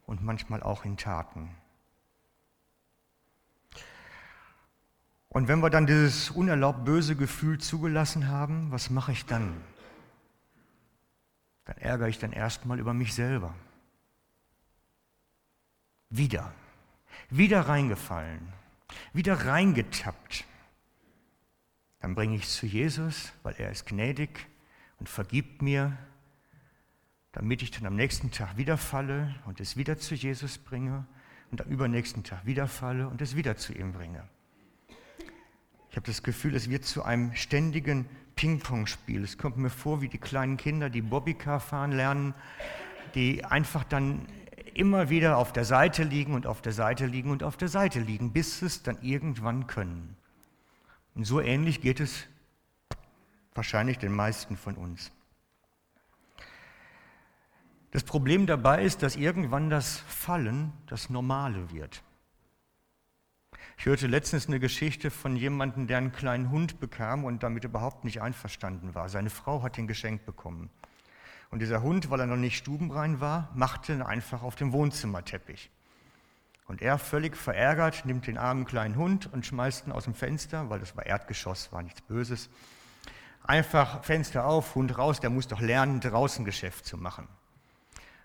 und 0.07 0.23
manchmal 0.23 0.63
auch 0.63 0.85
in 0.85 0.97
Taten. 0.97 1.51
Und 5.31 5.47
wenn 5.47 5.61
wir 5.61 5.71
dann 5.71 5.87
dieses 5.87 6.31
unerlaubt 6.31 6.85
böse 6.85 7.15
Gefühl 7.15 7.59
zugelassen 7.59 8.27
haben, 8.27 8.73
was 8.73 8.91
mache 8.91 9.13
ich 9.13 9.27
dann? 9.27 9.57
Dann 11.65 11.79
ärgere 11.79 12.09
ich 12.09 12.19
dann 12.19 12.33
erstmal 12.33 12.81
über 12.81 12.95
mich 12.95 13.15
selber. 13.15 13.55
Wieder, 16.09 16.53
wieder 17.29 17.61
reingefallen, 17.61 18.53
wieder 19.13 19.47
reingetappt. 19.47 20.45
Dann 22.01 22.17
bringe 22.17 22.35
ich 22.35 22.43
es 22.43 22.57
zu 22.57 22.67
Jesus, 22.67 23.33
weil 23.45 23.55
er 23.57 23.71
ist 23.71 23.87
gnädig 23.87 24.49
und 24.99 25.09
vergibt 25.09 25.63
mir, 25.63 25.97
damit 27.31 27.63
ich 27.63 27.71
dann 27.71 27.87
am 27.87 27.95
nächsten 27.95 28.33
Tag 28.33 28.57
wieder 28.57 28.77
falle 28.77 29.33
und 29.47 29.61
es 29.61 29.77
wieder 29.77 29.97
zu 29.97 30.17
Jesus 30.17 30.59
bringe 30.59 31.07
und 31.53 31.63
am 31.63 31.69
übernächsten 31.69 32.25
Tag 32.25 32.45
wieder 32.47 32.67
falle 32.67 33.07
und 33.07 33.23
es 33.23 33.37
wieder 33.37 33.57
zu 33.57 33.73
ihm 33.73 33.93
bringe. 33.93 34.29
Ich 35.91 35.97
habe 35.97 36.07
das 36.07 36.23
Gefühl, 36.23 36.55
es 36.55 36.71
wird 36.71 36.85
zu 36.85 37.03
einem 37.03 37.35
ständigen 37.35 38.09
Ping-Pong-Spiel. 38.37 39.25
Es 39.25 39.37
kommt 39.39 39.57
mir 39.57 39.71
vor 39.71 40.01
wie 40.01 40.09
die 40.09 40.19
kleinen 40.19 40.57
Kinder, 40.57 40.89
die 40.89 41.03
Bobbycar 41.03 41.59
fahren 41.59 41.93
lernen, 41.93 42.33
die 43.15 43.45
einfach 43.45 43.83
dann 43.85 44.27
immer 44.73 45.11
wieder 45.11 45.37
auf 45.37 45.53
der 45.53 45.65
Seite 45.65 46.05
liegen 46.05 46.33
und 46.33 46.47
auf 46.47 46.63
der 46.63 46.73
Seite 46.73 47.07
liegen 47.07 47.31
und 47.31 47.43
auf 47.43 47.57
der 47.57 47.69
Seite 47.69 47.99
liegen, 47.99 48.33
bis 48.33 48.61
sie 48.61 48.67
es 48.67 48.83
dann 48.85 48.99
irgendwann 49.03 49.67
können. 49.67 50.17
Und 51.17 51.25
so 51.25 51.41
ähnlich 51.41 51.81
geht 51.81 51.99
es 51.99 52.27
wahrscheinlich 53.55 53.99
den 53.99 54.13
meisten 54.13 54.57
von 54.57 54.77
uns. 54.77 55.11
Das 57.91 58.05
Problem 58.05 58.47
dabei 58.47 58.85
ist, 58.85 59.03
dass 59.03 59.17
irgendwann 59.17 59.69
das 59.71 59.99
Fallen 59.99 60.73
das 60.87 61.11
Normale 61.11 61.73
wird. 61.73 62.03
Ich 63.81 63.87
hörte 63.87 64.09
letztens 64.09 64.47
eine 64.47 64.61
Geschichte 64.61 65.11
von 65.11 65.37
jemandem, 65.37 65.87
der 65.87 65.97
einen 65.97 66.13
kleinen 66.13 66.51
Hund 66.51 66.81
bekam 66.81 67.25
und 67.25 67.43
damit 67.43 67.65
überhaupt 67.65 68.05
nicht 68.05 68.21
einverstanden 68.21 68.95
war. 68.95 69.09
Seine 69.09 69.31
Frau 69.31 69.63
hat 69.63 69.79
ihn 69.79 69.87
geschenkt 69.87 70.27
bekommen. 70.27 70.69
Und 71.51 71.63
dieser 71.63 71.81
Hund, 71.81 72.11
weil 72.11 72.21
er 72.21 72.27
noch 72.27 72.37
nicht 72.37 72.59
stubenrein 72.59 73.21
war, 73.21 73.49
machte 73.55 73.95
ihn 73.95 74.03
einfach 74.03 74.43
auf 74.43 74.55
dem 74.55 74.75
Wohnzimmerteppich. 74.75 75.71
Und 76.67 76.83
er, 76.83 76.99
völlig 76.99 77.39
verärgert, 77.39 78.05
nimmt 78.05 78.27
den 78.27 78.37
armen 78.37 78.67
kleinen 78.67 78.97
Hund 78.97 79.33
und 79.33 79.47
schmeißt 79.47 79.87
ihn 79.87 79.93
aus 79.93 80.05
dem 80.05 80.13
Fenster, 80.13 80.69
weil 80.69 80.81
das 80.81 80.95
war 80.95 81.07
Erdgeschoss, 81.07 81.73
war 81.73 81.83
nichts 81.83 82.03
Böses. 82.03 82.51
Einfach 83.43 84.05
Fenster 84.05 84.45
auf, 84.45 84.75
Hund 84.75 84.99
raus, 84.99 85.21
der 85.21 85.31
muss 85.31 85.49
doch 85.49 85.61
lernen, 85.63 86.01
draußen 86.01 86.45
Geschäft 86.45 86.85
zu 86.85 86.99
machen. 86.99 87.27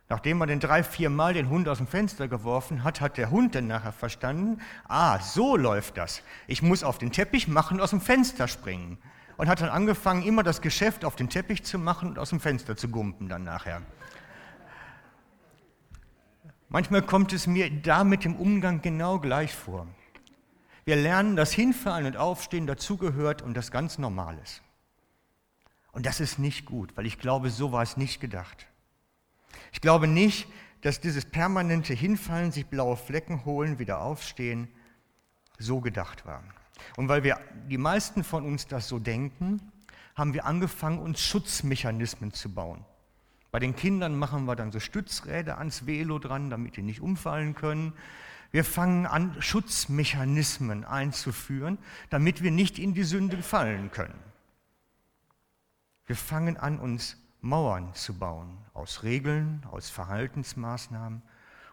Nachdem 0.07 0.38
man 0.38 0.47
den 0.47 0.59
drei, 0.59 0.83
vier 0.83 1.09
Mal 1.09 1.33
den 1.33 1.50
Hund 1.50 1.67
aus 1.67 1.79
dem 1.79 1.88
Fenster 1.88 2.27
geworfen 2.27 2.83
hat, 2.83 3.01
hat 3.01 3.17
der 3.17 3.31
Hund 3.31 3.55
dann 3.55 3.67
nachher 3.67 3.91
verstanden, 3.91 4.62
ah, 4.88 5.19
so 5.19 5.57
läuft 5.57 5.97
das. 5.97 6.21
Ich 6.45 6.62
muss 6.62 6.83
auf 6.83 7.00
den 7.00 7.12
Teppich 7.12 7.47
machen 7.47 7.81
aus 7.81 7.89
dem 7.89 8.01
Fenster 8.01 8.47
springen. 8.47 9.00
Und 9.38 9.50
hat 9.50 9.62
dann 9.62 9.69
angefangen, 9.69 10.24
immer 10.24 10.43
das 10.43 10.62
Geschäft 10.62 11.03
auf 11.03 11.15
den 11.15 11.29
Teppich 11.29 11.63
zu 11.63 11.79
machen 11.79 12.09
und 12.09 12.19
aus 12.19 12.29
dem 12.29 12.39
Fenster 12.39 12.77
zu 12.77 12.88
gumpen 12.88 13.27
dann 13.27 13.43
nachher. 13.43 13.81
Manchmal 16.69 17.01
kommt 17.01 17.33
es 17.33 17.47
mir 17.47 17.69
da 17.69 18.03
mit 18.03 18.25
dem 18.25 18.35
Umgang 18.35 18.81
genau 18.81 19.19
gleich 19.19 19.53
vor. 19.53 19.88
Wir 20.85 20.95
lernen, 20.95 21.35
dass 21.35 21.51
Hinfallen 21.51 22.05
und 22.05 22.17
Aufstehen 22.17 22.67
dazugehört 22.67 23.41
und 23.41 23.55
das 23.55 23.71
ganz 23.71 23.97
normal 23.97 24.38
ist. 24.43 24.62
Und 25.91 26.05
das 26.05 26.19
ist 26.19 26.38
nicht 26.38 26.65
gut, 26.65 26.95
weil 26.95 27.07
ich 27.07 27.17
glaube, 27.17 27.50
so 27.50 27.71
war 27.71 27.81
es 27.81 27.97
nicht 27.97 28.21
gedacht. 28.21 28.67
Ich 29.75 29.82
glaube 29.82 30.08
nicht, 30.08 30.48
dass 30.79 31.01
dieses 31.01 31.25
permanente 31.25 31.94
Hinfallen, 31.94 32.53
sich 32.53 32.65
blaue 32.65 32.96
Flecken 32.96 33.44
holen, 33.44 33.77
wieder 33.77 34.00
aufstehen, 34.00 34.70
so 35.60 35.82
gedacht 35.82 36.25
war. 36.25 36.46
Und 36.96 37.10
weil 37.10 37.25
wir 37.25 37.41
die 37.67 37.77
meisten 37.77 38.24
von 38.24 38.46
uns 38.46 38.67
das 38.67 38.88
so 38.88 39.00
denken, 39.00 39.60
haben 40.15 40.34
wir 40.34 40.46
angefangen, 40.46 41.00
uns 41.00 41.20
Schutzmechanismen 41.20 42.32
zu 42.32 42.53
bauen. 42.53 42.86
Bei 43.51 43.60
den 43.60 43.75
Kindern 43.75 44.17
machen 44.17 44.46
wir 44.46 44.55
dann 44.55 44.72
so 44.72 44.79
Stützräder 44.79 45.58
ans 45.58 45.86
Velo 45.86 46.20
dran, 46.20 46.50
damit 46.50 46.77
die 46.77 46.82
nicht 46.82 47.01
umfallen 47.01 47.53
können. 47.53 47.91
Wir 48.51 48.63
fangen 48.63 49.05
an, 49.05 49.36
Schutzmechanismen 49.41 50.86
einzuführen, 50.86 51.79
damit 52.10 52.41
wir 52.44 52.51
nicht 52.51 52.79
in 52.79 52.94
die 52.94 53.03
Sünde 53.03 53.44
fallen 53.44 53.91
können. 53.91 54.20
Wir 56.05 56.15
fangen 56.15 56.55
an, 56.55 56.79
uns 56.79 57.17
Mauern 57.41 57.94
zu 57.94 58.17
bauen 58.17 58.64
aus 58.75 59.03
Regeln, 59.03 59.65
aus 59.72 59.89
Verhaltensmaßnahmen 59.89 61.24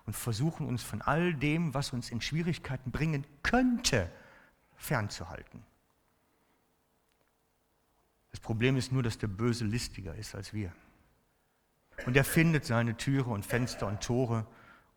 und 0.06 0.16
versuchen 0.16 0.66
uns 0.66 0.82
von 0.82 1.02
all 1.02 1.34
dem, 1.34 1.74
was 1.74 1.92
uns 1.92 2.10
in 2.10 2.20
Schwierigkeiten 2.20 2.90
bringen 2.90 3.26
könnte, 3.42 4.10
fernzuhalten. 4.76 5.62
Das 8.30 8.40
Problem 8.40 8.76
ist 8.76 8.92
nur, 8.92 9.02
dass 9.02 9.18
der 9.18 9.26
Böse 9.26 9.64
listiger 9.64 10.14
ist 10.14 10.34
als 10.34 10.54
wir. 10.54 10.72
Und 12.06 12.16
er 12.16 12.24
findet 12.24 12.64
seine 12.64 12.96
Türe 12.96 13.30
und 13.30 13.44
Fenster 13.44 13.86
und 13.86 14.02
Tore, 14.02 14.46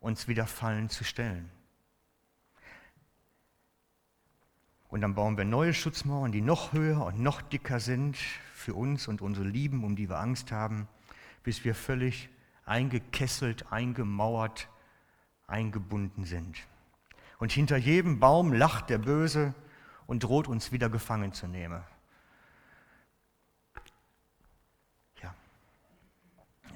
uns 0.00 0.28
wieder 0.28 0.46
fallen 0.46 0.88
zu 0.88 1.04
stellen. 1.04 1.50
Und 4.88 5.00
dann 5.00 5.14
bauen 5.14 5.36
wir 5.36 5.44
neue 5.44 5.74
Schutzmauern, 5.74 6.32
die 6.32 6.40
noch 6.40 6.72
höher 6.72 7.04
und 7.04 7.18
noch 7.18 7.42
dicker 7.42 7.80
sind 7.80 8.16
für 8.54 8.74
uns 8.74 9.08
und 9.08 9.20
unsere 9.20 9.46
Lieben, 9.46 9.84
um 9.84 9.96
die 9.96 10.08
wir 10.08 10.18
Angst 10.18 10.52
haben, 10.52 10.88
bis 11.46 11.62
wir 11.62 11.76
völlig 11.76 12.28
eingekesselt, 12.64 13.70
eingemauert, 13.70 14.68
eingebunden 15.46 16.24
sind. 16.24 16.58
Und 17.38 17.52
hinter 17.52 17.76
jedem 17.76 18.18
Baum 18.18 18.52
lacht 18.52 18.90
der 18.90 18.98
Böse 18.98 19.54
und 20.08 20.24
droht 20.24 20.48
uns 20.48 20.72
wieder 20.72 20.90
gefangen 20.90 21.32
zu 21.32 21.46
nehmen. 21.46 21.84
Ja. 25.22 25.32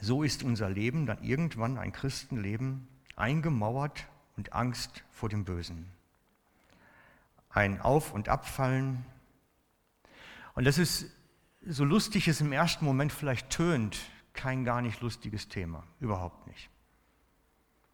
So 0.00 0.22
ist 0.22 0.44
unser 0.44 0.70
Leben 0.70 1.04
dann 1.04 1.20
irgendwann 1.24 1.76
ein 1.76 1.90
Christenleben 1.90 2.86
eingemauert 3.16 4.06
und 4.36 4.52
Angst 4.52 5.02
vor 5.10 5.28
dem 5.28 5.44
Bösen 5.44 5.90
ein 7.52 7.80
Auf- 7.80 8.12
und 8.12 8.28
Abfallen. 8.28 9.04
Und 10.54 10.62
das 10.62 10.78
ist, 10.78 11.06
so 11.66 11.82
lustig 11.82 12.28
es 12.28 12.40
im 12.40 12.52
ersten 12.52 12.84
Moment 12.84 13.12
vielleicht 13.12 13.50
tönt, 13.50 13.98
kein 14.32 14.64
gar 14.64 14.82
nicht 14.82 15.00
lustiges 15.00 15.48
Thema, 15.48 15.84
überhaupt 16.00 16.46
nicht. 16.46 16.70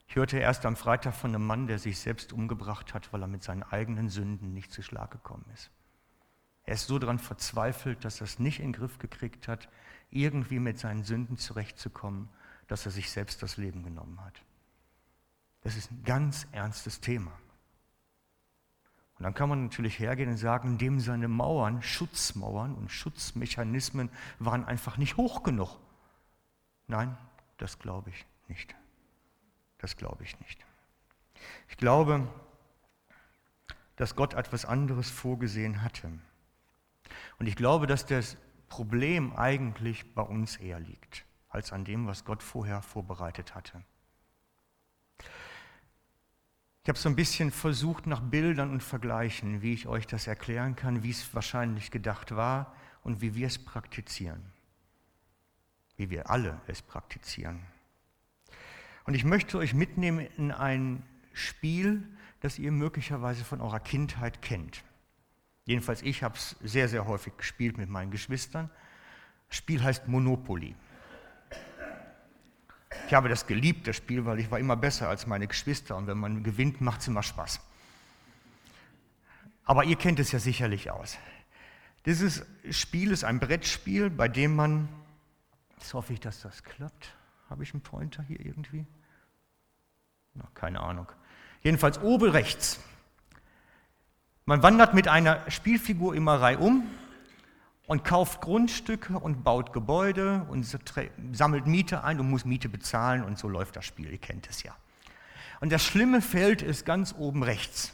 Ich 0.08 0.16
hörte 0.16 0.38
erst 0.38 0.64
am 0.66 0.76
Freitag 0.76 1.14
von 1.14 1.34
einem 1.34 1.46
Mann, 1.46 1.66
der 1.66 1.78
sich 1.78 1.98
selbst 1.98 2.32
umgebracht 2.32 2.94
hat, 2.94 3.12
weil 3.12 3.22
er 3.22 3.26
mit 3.26 3.42
seinen 3.42 3.62
eigenen 3.64 4.08
Sünden 4.08 4.52
nicht 4.54 4.70
zu 4.70 4.82
Schlag 4.82 5.10
gekommen 5.10 5.44
ist. 5.52 5.70
Er 6.64 6.74
ist 6.74 6.86
so 6.86 6.98
daran 6.98 7.18
verzweifelt, 7.18 8.04
dass 8.04 8.20
er 8.20 8.24
es 8.24 8.38
nicht 8.38 8.60
in 8.60 8.72
den 8.72 8.72
Griff 8.72 8.98
gekriegt 8.98 9.48
hat, 9.48 9.68
irgendwie 10.10 10.58
mit 10.58 10.78
seinen 10.78 11.04
Sünden 11.04 11.36
zurechtzukommen, 11.36 12.28
dass 12.66 12.86
er 12.86 12.92
sich 12.92 13.10
selbst 13.10 13.42
das 13.42 13.56
Leben 13.56 13.82
genommen 13.82 14.20
hat. 14.24 14.42
Das 15.62 15.76
ist 15.76 15.90
ein 15.90 16.02
ganz 16.04 16.46
ernstes 16.52 17.00
Thema. 17.00 17.32
Und 19.18 19.24
dann 19.24 19.34
kann 19.34 19.48
man 19.48 19.64
natürlich 19.64 19.98
hergehen 19.98 20.28
und 20.28 20.36
sagen, 20.36 20.76
dem 20.76 21.00
seine 21.00 21.28
Mauern, 21.28 21.82
Schutzmauern 21.82 22.74
und 22.74 22.90
Schutzmechanismen 22.90 24.10
waren 24.38 24.64
einfach 24.64 24.98
nicht 24.98 25.16
hoch 25.16 25.42
genug. 25.42 25.78
Nein, 26.86 27.16
das 27.58 27.78
glaube 27.78 28.10
ich 28.10 28.26
nicht. 28.48 28.74
Das 29.78 29.96
glaube 29.96 30.24
ich 30.24 30.38
nicht. 30.40 30.64
Ich 31.68 31.76
glaube, 31.76 32.26
dass 33.96 34.14
Gott 34.14 34.34
etwas 34.34 34.64
anderes 34.64 35.10
vorgesehen 35.10 35.82
hatte. 35.82 36.10
Und 37.38 37.46
ich 37.46 37.56
glaube, 37.56 37.86
dass 37.86 38.06
das 38.06 38.36
Problem 38.68 39.34
eigentlich 39.36 40.14
bei 40.14 40.22
uns 40.22 40.56
eher 40.56 40.80
liegt, 40.80 41.24
als 41.48 41.72
an 41.72 41.84
dem, 41.84 42.06
was 42.06 42.24
Gott 42.24 42.42
vorher 42.42 42.82
vorbereitet 42.82 43.54
hatte. 43.54 43.82
Ich 46.82 46.88
habe 46.88 46.98
so 46.98 47.08
ein 47.08 47.16
bisschen 47.16 47.50
versucht 47.50 48.06
nach 48.06 48.20
Bildern 48.20 48.70
und 48.70 48.80
Vergleichen, 48.80 49.60
wie 49.60 49.72
ich 49.72 49.88
euch 49.88 50.06
das 50.06 50.28
erklären 50.28 50.76
kann, 50.76 51.02
wie 51.02 51.10
es 51.10 51.34
wahrscheinlich 51.34 51.90
gedacht 51.90 52.36
war 52.36 52.76
und 53.02 53.20
wie 53.20 53.34
wir 53.34 53.48
es 53.48 53.58
praktizieren. 53.58 54.52
Wie 55.96 56.10
wir 56.10 56.30
alle 56.30 56.60
es 56.66 56.82
praktizieren. 56.82 57.60
Und 59.04 59.14
ich 59.14 59.24
möchte 59.24 59.58
euch 59.58 59.72
mitnehmen 59.72 60.26
in 60.36 60.50
ein 60.50 61.02
Spiel, 61.32 62.02
das 62.40 62.58
ihr 62.58 62.72
möglicherweise 62.72 63.44
von 63.44 63.60
eurer 63.60 63.80
Kindheit 63.80 64.42
kennt. 64.42 64.82
Jedenfalls 65.64 66.02
ich 66.02 66.22
habe 66.22 66.36
es 66.36 66.56
sehr, 66.62 66.88
sehr 66.88 67.06
häufig 67.06 67.36
gespielt 67.36 67.78
mit 67.78 67.88
meinen 67.88 68.10
Geschwistern. 68.10 68.70
Das 69.48 69.56
Spiel 69.56 69.82
heißt 69.82 70.08
Monopoly. 70.08 70.74
Ich 73.06 73.14
habe 73.14 73.28
das 73.28 73.46
geliebt, 73.46 73.86
das 73.86 73.96
Spiel, 73.96 74.24
weil 74.24 74.40
ich 74.40 74.50
war 74.50 74.58
immer 74.58 74.76
besser 74.76 75.08
als 75.08 75.26
meine 75.26 75.46
Geschwister 75.46 75.96
und 75.96 76.06
wenn 76.06 76.18
man 76.18 76.42
gewinnt, 76.42 76.80
macht 76.80 77.00
es 77.00 77.08
immer 77.08 77.22
Spaß. 77.22 77.60
Aber 79.64 79.84
ihr 79.84 79.96
kennt 79.96 80.18
es 80.20 80.32
ja 80.32 80.38
sicherlich 80.38 80.90
aus. 80.90 81.18
Dieses 82.06 82.44
Spiel 82.70 83.10
ist 83.10 83.24
ein 83.24 83.40
Brettspiel, 83.40 84.10
bei 84.10 84.28
dem 84.28 84.54
man, 84.54 84.88
jetzt 85.76 85.94
hoffe 85.94 86.12
ich, 86.12 86.20
dass 86.20 86.40
das 86.42 86.62
klappt. 86.62 87.14
Habe 87.48 87.62
ich 87.62 87.72
einen 87.72 87.82
Pointer 87.82 88.22
hier 88.22 88.40
irgendwie? 88.44 88.86
Na, 90.34 90.44
keine 90.54 90.80
Ahnung. 90.80 91.10
Jedenfalls 91.62 92.00
oben 92.00 92.30
rechts. 92.30 92.80
Man 94.44 94.62
wandert 94.62 94.94
mit 94.94 95.08
einer 95.08 95.50
Spielfigur 95.50 96.14
immer 96.14 96.40
reihum 96.40 96.86
und 97.86 98.04
kauft 98.04 98.40
Grundstücke 98.40 99.18
und 99.18 99.42
baut 99.44 99.72
Gebäude 99.72 100.46
und 100.50 100.64
sammelt 101.32 101.66
Miete 101.66 102.04
ein 102.04 102.20
und 102.20 102.30
muss 102.30 102.44
Miete 102.44 102.68
bezahlen 102.68 103.24
und 103.24 103.38
so 103.38 103.48
läuft 103.48 103.76
das 103.76 103.84
Spiel. 103.84 104.10
Ihr 104.10 104.18
kennt 104.18 104.48
es 104.48 104.62
ja. 104.62 104.76
Und 105.60 105.72
das 105.72 105.82
schlimme 105.84 106.20
Feld 106.20 106.62
ist 106.62 106.84
ganz 106.84 107.14
oben 107.16 107.42
rechts. 107.42 107.92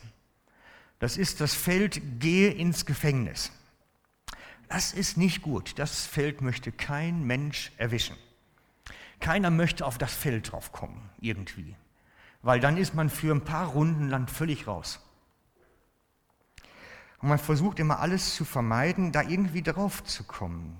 Das 0.98 1.16
ist 1.16 1.40
das 1.40 1.54
Feld 1.54 2.20
Gehe 2.20 2.50
ins 2.50 2.86
Gefängnis. 2.86 3.52
Das 4.72 4.92
ist 4.92 5.16
nicht 5.16 5.42
gut. 5.42 5.78
Das 5.78 6.06
Feld 6.06 6.40
möchte 6.40 6.72
kein 6.72 7.24
Mensch 7.24 7.72
erwischen. 7.76 8.16
Keiner 9.20 9.50
möchte 9.50 9.86
auf 9.86 9.98
das 9.98 10.14
Feld 10.14 10.50
drauf 10.50 10.72
kommen, 10.72 11.10
irgendwie 11.20 11.76
weil 12.42 12.58
dann 12.60 12.76
ist 12.76 12.94
man 12.94 13.08
für 13.08 13.34
ein 13.34 13.44
paar 13.44 13.68
Runden 13.68 14.08
lang 14.08 14.26
völlig 14.26 14.66
raus. 14.66 15.00
Und 17.20 17.28
man 17.28 17.38
versucht 17.38 17.78
immer 17.78 18.00
alles 18.00 18.34
zu 18.34 18.44
vermeiden, 18.44 19.12
da 19.12 19.22
irgendwie 19.22 19.62
drauf 19.62 20.02
zu 20.02 20.24
kommen. 20.24 20.76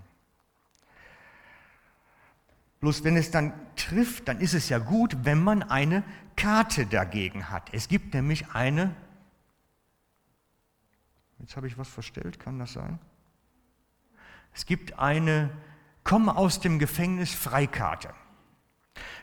Bloß 2.81 3.05
wenn 3.05 3.17
es 3.17 3.31
dann 3.31 3.53
trifft, 3.77 4.27
dann 4.27 4.41
ist 4.41 4.55
es 4.55 4.69
ja 4.69 4.79
gut, 4.79 5.25
wenn 5.25 5.43
man 5.43 5.63
eine 5.63 6.03
Karte 6.35 6.85
dagegen 6.85 7.49
hat. 7.49 7.73
Es 7.73 7.87
gibt 7.87 8.13
nämlich 8.13 8.51
eine, 8.51 8.93
jetzt 11.39 11.55
habe 11.55 11.69
ich 11.69 11.79
was 11.79 11.89
verstellt, 11.89 12.41
kann 12.41 12.59
das 12.59 12.73
sein? 12.73 12.99
Es 14.53 14.67
gibt 14.67 14.99
eine 14.99 15.51
Komm 16.05 16.29
aus 16.29 16.61
dem 16.61 16.79
Gefängnis 16.79 17.33
Freikarte. 17.33 18.11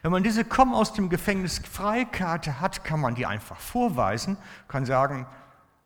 Wenn 0.02 0.12
man 0.12 0.24
diese 0.24 0.46
Komm 0.46 0.74
aus 0.74 0.94
dem 0.94 1.10
Gefängnis 1.10 1.60
Freikarte 1.60 2.60
hat, 2.62 2.84
kann 2.84 3.00
man 3.00 3.16
die 3.16 3.26
einfach 3.26 3.60
vorweisen, 3.60 4.38
kann 4.68 4.86
sagen, 4.86 5.28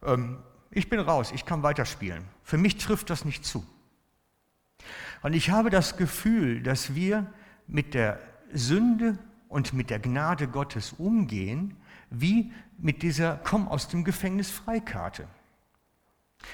ähm, 0.03 0.37
ich 0.71 0.89
bin 0.89 0.99
raus, 0.99 1.31
ich 1.33 1.45
kann 1.45 1.63
weiterspielen. 1.63 2.25
Für 2.43 2.57
mich 2.57 2.77
trifft 2.77 3.09
das 3.09 3.25
nicht 3.25 3.45
zu. 3.45 3.65
Und 5.21 5.33
ich 5.33 5.49
habe 5.49 5.69
das 5.69 5.97
Gefühl, 5.97 6.61
dass 6.61 6.95
wir 6.95 7.25
mit 7.67 7.93
der 7.93 8.19
Sünde 8.51 9.17
und 9.49 9.73
mit 9.73 9.89
der 9.89 9.99
Gnade 9.99 10.47
Gottes 10.47 10.93
umgehen, 10.93 11.77
wie 12.09 12.51
mit 12.77 13.01
dieser 13.01 13.37
Komm 13.37 13.67
aus 13.67 13.87
dem 13.87 14.03
Gefängnis 14.03 14.51
Freikarte. 14.51 15.27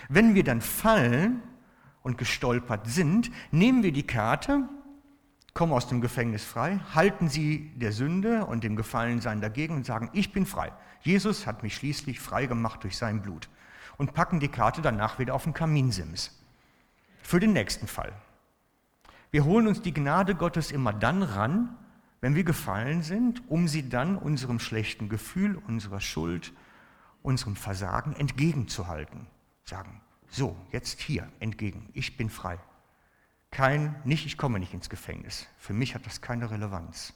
Wenn 0.07 0.35
wir 0.35 0.43
dann 0.43 0.61
fallen 0.61 1.41
und 2.03 2.17
gestolpert 2.17 2.87
sind, 2.87 3.31
nehmen 3.51 3.83
wir 3.83 3.91
die 3.91 4.07
Karte 4.07 4.67
kommen 5.59 5.73
aus 5.73 5.87
dem 5.87 5.99
Gefängnis 5.99 6.45
frei, 6.45 6.79
halten 6.93 7.27
sie 7.27 7.71
der 7.75 7.91
Sünde 7.91 8.45
und 8.45 8.63
dem 8.63 8.77
Gefallensein 8.77 9.41
dagegen 9.41 9.75
und 9.75 9.85
sagen, 9.85 10.09
ich 10.13 10.31
bin 10.31 10.45
frei. 10.45 10.71
Jesus 11.01 11.45
hat 11.45 11.63
mich 11.63 11.75
schließlich 11.75 12.21
frei 12.21 12.45
gemacht 12.45 12.83
durch 12.83 12.97
sein 12.97 13.21
Blut. 13.21 13.49
Und 13.97 14.13
packen 14.13 14.39
die 14.39 14.47
Karte 14.47 14.81
danach 14.81 15.19
wieder 15.19 15.33
auf 15.35 15.43
den 15.43 15.53
Kaminsims. 15.53 16.39
Für 17.21 17.41
den 17.41 17.51
nächsten 17.51 17.87
Fall. 17.87 18.13
Wir 19.31 19.43
holen 19.43 19.67
uns 19.67 19.81
die 19.81 19.93
Gnade 19.93 20.33
Gottes 20.33 20.71
immer 20.71 20.93
dann 20.93 21.23
ran, 21.23 21.75
wenn 22.21 22.35
wir 22.35 22.45
gefallen 22.45 23.01
sind, 23.01 23.43
um 23.49 23.67
sie 23.67 23.89
dann 23.89 24.15
unserem 24.17 24.59
schlechten 24.59 25.09
Gefühl, 25.09 25.57
unserer 25.67 25.99
Schuld, 25.99 26.53
unserem 27.21 27.57
Versagen 27.57 28.15
entgegenzuhalten. 28.15 29.27
Sagen, 29.65 29.99
so, 30.29 30.55
jetzt 30.71 30.99
hier 30.99 31.27
entgegen, 31.39 31.89
ich 31.93 32.17
bin 32.17 32.29
frei. 32.29 32.59
Kein, 33.51 33.95
nicht, 34.03 34.25
ich 34.25 34.37
komme 34.37 34.59
nicht 34.59 34.73
ins 34.73 34.89
Gefängnis. 34.89 35.47
Für 35.57 35.73
mich 35.73 35.95
hat 35.95 36.05
das 36.05 36.21
keine 36.21 36.51
Relevanz. 36.51 37.13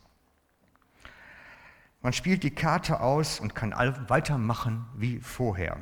Man 2.02 2.12
spielt 2.12 2.44
die 2.44 2.52
Karte 2.52 3.00
aus 3.00 3.40
und 3.40 3.56
kann 3.56 3.72
weitermachen 4.10 4.86
wie 4.96 5.20
vorher. 5.20 5.80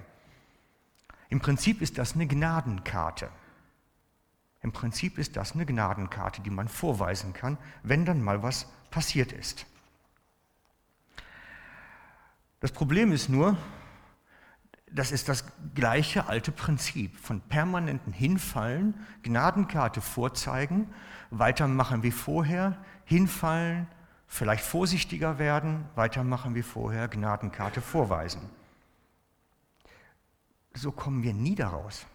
Im 1.29 1.39
Prinzip 1.39 1.81
ist 1.81 1.97
das 1.97 2.13
eine 2.13 2.27
Gnadenkarte. 2.27 3.29
Im 4.61 4.71
Prinzip 4.71 5.17
ist 5.17 5.37
das 5.37 5.53
eine 5.53 5.65
Gnadenkarte, 5.65 6.41
die 6.41 6.51
man 6.51 6.67
vorweisen 6.67 7.33
kann, 7.33 7.57
wenn 7.81 8.05
dann 8.05 8.21
mal 8.21 8.43
was 8.43 8.67
passiert 8.91 9.31
ist. 9.31 9.65
Das 12.59 12.71
Problem 12.71 13.11
ist 13.11 13.27
nur, 13.27 13.57
das 14.93 15.11
ist 15.11 15.29
das 15.29 15.45
gleiche 15.73 16.27
alte 16.27 16.51
Prinzip 16.51 17.17
von 17.17 17.41
permanenten 17.41 18.11
Hinfallen, 18.11 18.93
Gnadenkarte 19.23 20.01
vorzeigen, 20.01 20.87
weitermachen 21.29 22.03
wie 22.03 22.11
vorher, 22.11 22.77
hinfallen, 23.05 23.87
vielleicht 24.27 24.63
vorsichtiger 24.63 25.39
werden, 25.39 25.85
weitermachen 25.95 26.55
wie 26.55 26.61
vorher, 26.61 27.07
Gnadenkarte 27.07 27.81
vorweisen. 27.81 28.41
So 30.73 30.91
kommen 30.91 31.23
wir 31.23 31.33
nie 31.33 31.55
daraus. 31.55 32.05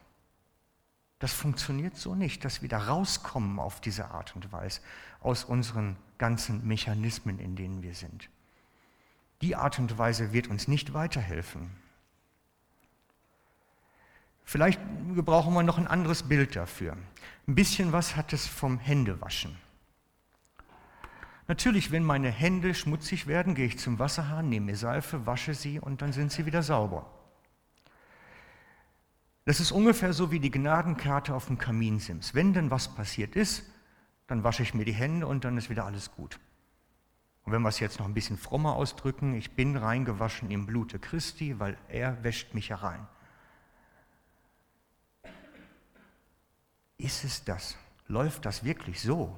Das 1.19 1.33
funktioniert 1.33 1.97
so 1.97 2.15
nicht, 2.15 2.45
dass 2.45 2.61
wir 2.61 2.69
da 2.69 2.79
rauskommen 2.79 3.59
auf 3.59 3.81
diese 3.81 4.11
Art 4.11 4.37
und 4.37 4.53
Weise 4.53 4.81
aus 5.21 5.45
unseren 5.45 5.97
ganzen 6.19 6.67
Mechanismen, 6.67 7.39
in 7.39 7.57
denen 7.57 7.83
wir 7.83 7.95
sind. 7.95 8.29
Die 9.41 9.57
Art 9.57 9.79
und 9.79 9.97
Weise 9.97 10.33
wird 10.33 10.49
uns 10.49 10.69
nicht 10.69 10.93
weiterhelfen. 10.93 11.71
Vielleicht 14.47 14.81
gebrauchen 15.15 15.53
wir 15.55 15.65
noch 15.65 15.77
ein 15.77 15.89
anderes 15.89 16.23
Bild 16.23 16.55
dafür. 16.55 16.97
Ein 17.49 17.55
bisschen 17.57 17.91
was 17.93 18.15
hat 18.15 18.33
es 18.33 18.47
vom 18.47 18.79
Händewaschen. 18.79 19.59
Natürlich, 21.49 21.91
wenn 21.91 22.05
meine 22.05 22.31
Hände 22.31 22.73
schmutzig 22.75 23.27
werden, 23.27 23.57
gehe 23.57 23.67
ich 23.67 23.79
zum 23.79 23.99
Wasserhahn, 23.99 24.49
nehme 24.49 24.67
mir 24.67 24.77
Seife, 24.77 25.27
wasche 25.27 25.53
sie 25.53 25.81
und 25.81 26.01
dann 26.01 26.13
sind 26.13 26.31
sie 26.31 26.47
wieder 26.47 26.63
sauber. 26.63 27.11
Das 29.45 29.59
ist 29.61 29.73
ungefähr 29.73 30.13
so 30.13 30.31
wie 30.31 30.41
die 30.41 30.51
Gnadenkarte 30.51 31.35
auf 31.35 31.47
dem 31.47 31.59
Kaminsims. 31.59 32.35
Wenn 32.35 32.53
denn 32.53 32.71
was 32.71 32.95
passiert 32.95 33.35
ist, 33.35 33.65
dann 34.29 34.45
wasche 34.45 34.63
ich 34.63 34.75
mir 34.75 34.85
die 34.85 34.93
Hände 34.93 35.27
und 35.27 35.45
dann 35.45 35.59
ist 35.59 35.71
wieder 35.71 35.85
alles 35.85 36.13
gut. 36.13 36.39
Und 37.45 37.53
wenn 37.53 37.63
wir 37.63 37.69
es 37.69 37.81
jetzt 37.81 37.99
noch 37.99 38.07
ein 38.07 38.15
bisschen 38.15 38.39
frommer 38.39 38.75
ausdrücken, 38.75 39.35
ich 39.35 39.53
bin 39.53 39.77
reingewaschen 39.77 40.51
im 40.51 40.67
Blute 40.67 41.01
Christi, 41.01 41.59
weil 41.59 41.77
er 41.89 42.23
wäscht 42.25 42.55
mich 42.55 42.71
herein. 42.71 43.07
Ist 46.99 47.25
es 47.25 47.45
das? 47.45 47.77
Läuft 48.09 48.45
das 48.45 48.65
wirklich 48.65 49.01
so? 49.03 49.37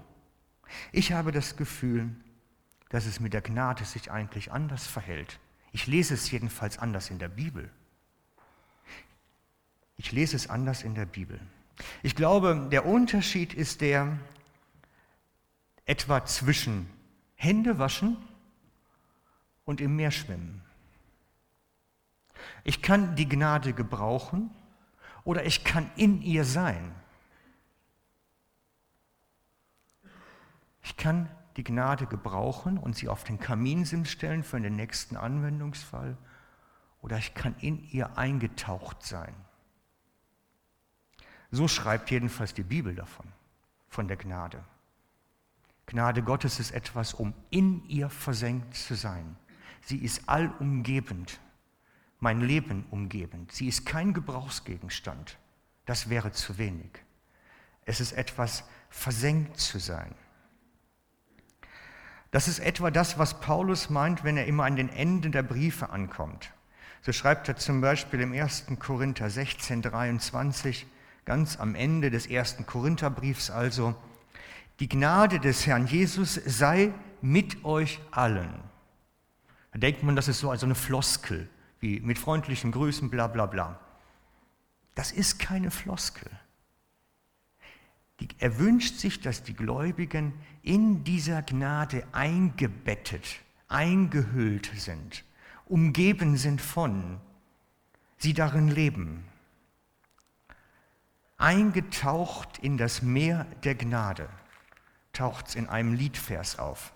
Ich 0.93 1.13
habe 1.13 1.33
das 1.33 1.57
Gefühl, 1.57 2.15
dass 2.91 3.07
es 3.07 3.21
mit 3.21 3.33
der 3.33 3.43
Gnade 3.43 3.85
sich 3.85 4.11
eigentlich 4.11 4.53
anders 4.53 4.87
verhält. 4.87 5.39
Ich 5.73 5.87
lese 5.87 6.15
es 6.15 6.31
jedenfalls 6.31 6.79
anders 6.79 7.11
in 7.11 7.19
der 7.19 7.29
Bibel. 7.29 7.71
Ich 9.97 10.13
lese 10.13 10.37
es 10.37 10.49
anders 10.49 10.83
in 10.83 10.95
der 10.95 11.07
Bibel. 11.07 11.41
Ich 12.03 12.15
glaube, 12.15 12.69
der 12.71 12.87
Unterschied 12.87 13.55
ist 13.55 13.81
der 13.81 14.19
etwa 15.85 16.25
zwischen 16.25 16.89
Hände 17.35 17.79
waschen 17.79 18.17
und 19.65 19.81
im 19.81 19.97
Meer 19.97 20.11
schwimmen. 20.11 20.63
Ich 22.65 22.83
kann 22.83 23.17
die 23.17 23.29
Gnade 23.29 23.73
gebrauchen 23.73 24.51
oder 25.25 25.45
ich 25.45 25.65
kann 25.65 25.91
in 25.97 26.23
ihr 26.23 26.45
sein. 26.45 26.95
Ich 30.89 30.97
kann 30.97 31.29
die 31.59 31.65
Gnade 31.65 32.07
gebrauchen 32.07 32.79
und 32.79 32.97
sie 32.97 33.11
auf 33.11 33.23
den 33.23 33.39
Kaminsims 33.39 34.11
stellen 34.11 34.43
für 34.43 34.59
den 34.59 34.75
nächsten 34.75 35.19
Anwendungsfall 35.19 36.17
oder 37.03 37.19
ich 37.19 37.35
kann 37.35 37.55
in 37.61 37.87
ihr 37.91 38.17
eingetaucht 38.17 39.03
sein. 39.03 39.35
So 41.51 41.69
schreibt 41.69 42.11
jedenfalls 42.11 42.55
die 42.55 42.63
Bibel 42.63 42.95
davon. 42.95 43.27
von 43.91 44.07
der 44.07 44.17
Gnade. 44.19 44.63
Gnade 45.87 46.23
Gottes 46.23 46.61
ist 46.61 46.73
etwas, 46.73 47.15
um 47.15 47.33
in 47.51 47.87
ihr 47.89 48.11
versenkt 48.11 48.75
zu 48.75 48.95
sein. 48.95 49.37
Sie 49.81 49.97
ist 49.97 50.29
allumgebend, 50.29 51.41
mein 52.21 52.43
Leben 52.43 52.85
umgebend. 52.91 53.53
Sie 53.53 53.67
ist 53.67 53.87
kein 53.87 54.13
Gebrauchsgegenstand. 54.13 55.39
Das 55.87 56.11
wäre 56.11 56.33
zu 56.33 56.59
wenig. 56.59 56.91
Es 57.87 58.01
ist 58.01 58.13
etwas, 58.13 58.65
versenkt 58.91 59.59
zu 59.59 59.79
sein. 59.79 60.15
Das 62.31 62.49
ist 62.49 62.59
etwa 62.59 62.91
das, 62.91 63.19
was 63.19 63.41
Paulus 63.41 63.89
meint, 63.89 64.23
wenn 64.25 64.37
er 64.37 64.47
immer 64.47 64.65
an 64.65 64.77
den 64.77 64.91
Enden 64.91 65.33
der 65.33 65.43
Briefe 65.43 65.91
ankommt. 65.91 66.53
So 67.03 67.13
schreibt 67.13 67.49
er 67.49 67.57
zum 67.57 67.81
Beispiel 67.81 68.21
im 68.21 68.33
1. 68.33 68.67
Korinther 68.79 69.31
16, 69.31 69.83
23, 69.83 70.87
ganz 71.25 71.59
am 71.59 71.75
Ende 71.75 72.11
des 72.11 72.27
ersten 72.27 72.67
Korintherbriefs 72.67 73.51
also, 73.51 73.95
die 74.81 74.89
Gnade 74.89 75.41
des 75.41 75.67
Herrn 75.67 75.87
Jesus 75.87 76.35
sei 76.35 76.93
mit 77.21 77.65
euch 77.65 78.01
allen. 78.11 78.53
Da 79.73 79.79
denkt 79.79 80.03
man, 80.03 80.17
das 80.17 80.29
ist 80.29 80.41
so 80.41 80.51
also 80.51 80.67
eine 80.67 80.75
Floskel, 80.75 81.49
wie 81.81 82.01
mit 82.01 82.19
freundlichen 82.19 82.73
Grüßen, 82.73 83.11
bla 83.11 83.27
bla 83.27 83.47
bla. 83.47 83.81
Das 84.95 85.13
ist 85.13 85.39
keine 85.39 85.71
Floskel. 85.71 86.31
Er 88.39 88.59
wünscht 88.59 88.97
sich, 88.97 89.21
dass 89.21 89.43
die 89.43 89.55
Gläubigen 89.55 90.33
in 90.63 91.05
dieser 91.05 91.43
Gnade 91.43 92.05
eingebettet, 92.13 93.41
eingehüllt 93.69 94.71
sind, 94.77 95.25
umgeben 95.67 96.37
sind 96.37 96.61
von, 96.61 97.21
sie 98.17 98.35
darin 98.35 98.69
leben. 98.69 99.25
Eingetaucht 101.37 102.59
in 102.59 102.77
das 102.77 103.03
Meer 103.03 103.47
der 103.63 103.77
Gnade 103.77 104.29
taucht 105.13 105.49
es 105.49 105.55
in 105.55 105.69
einem 105.69 105.95
Liedvers 105.95 106.59
auf. 106.59 106.93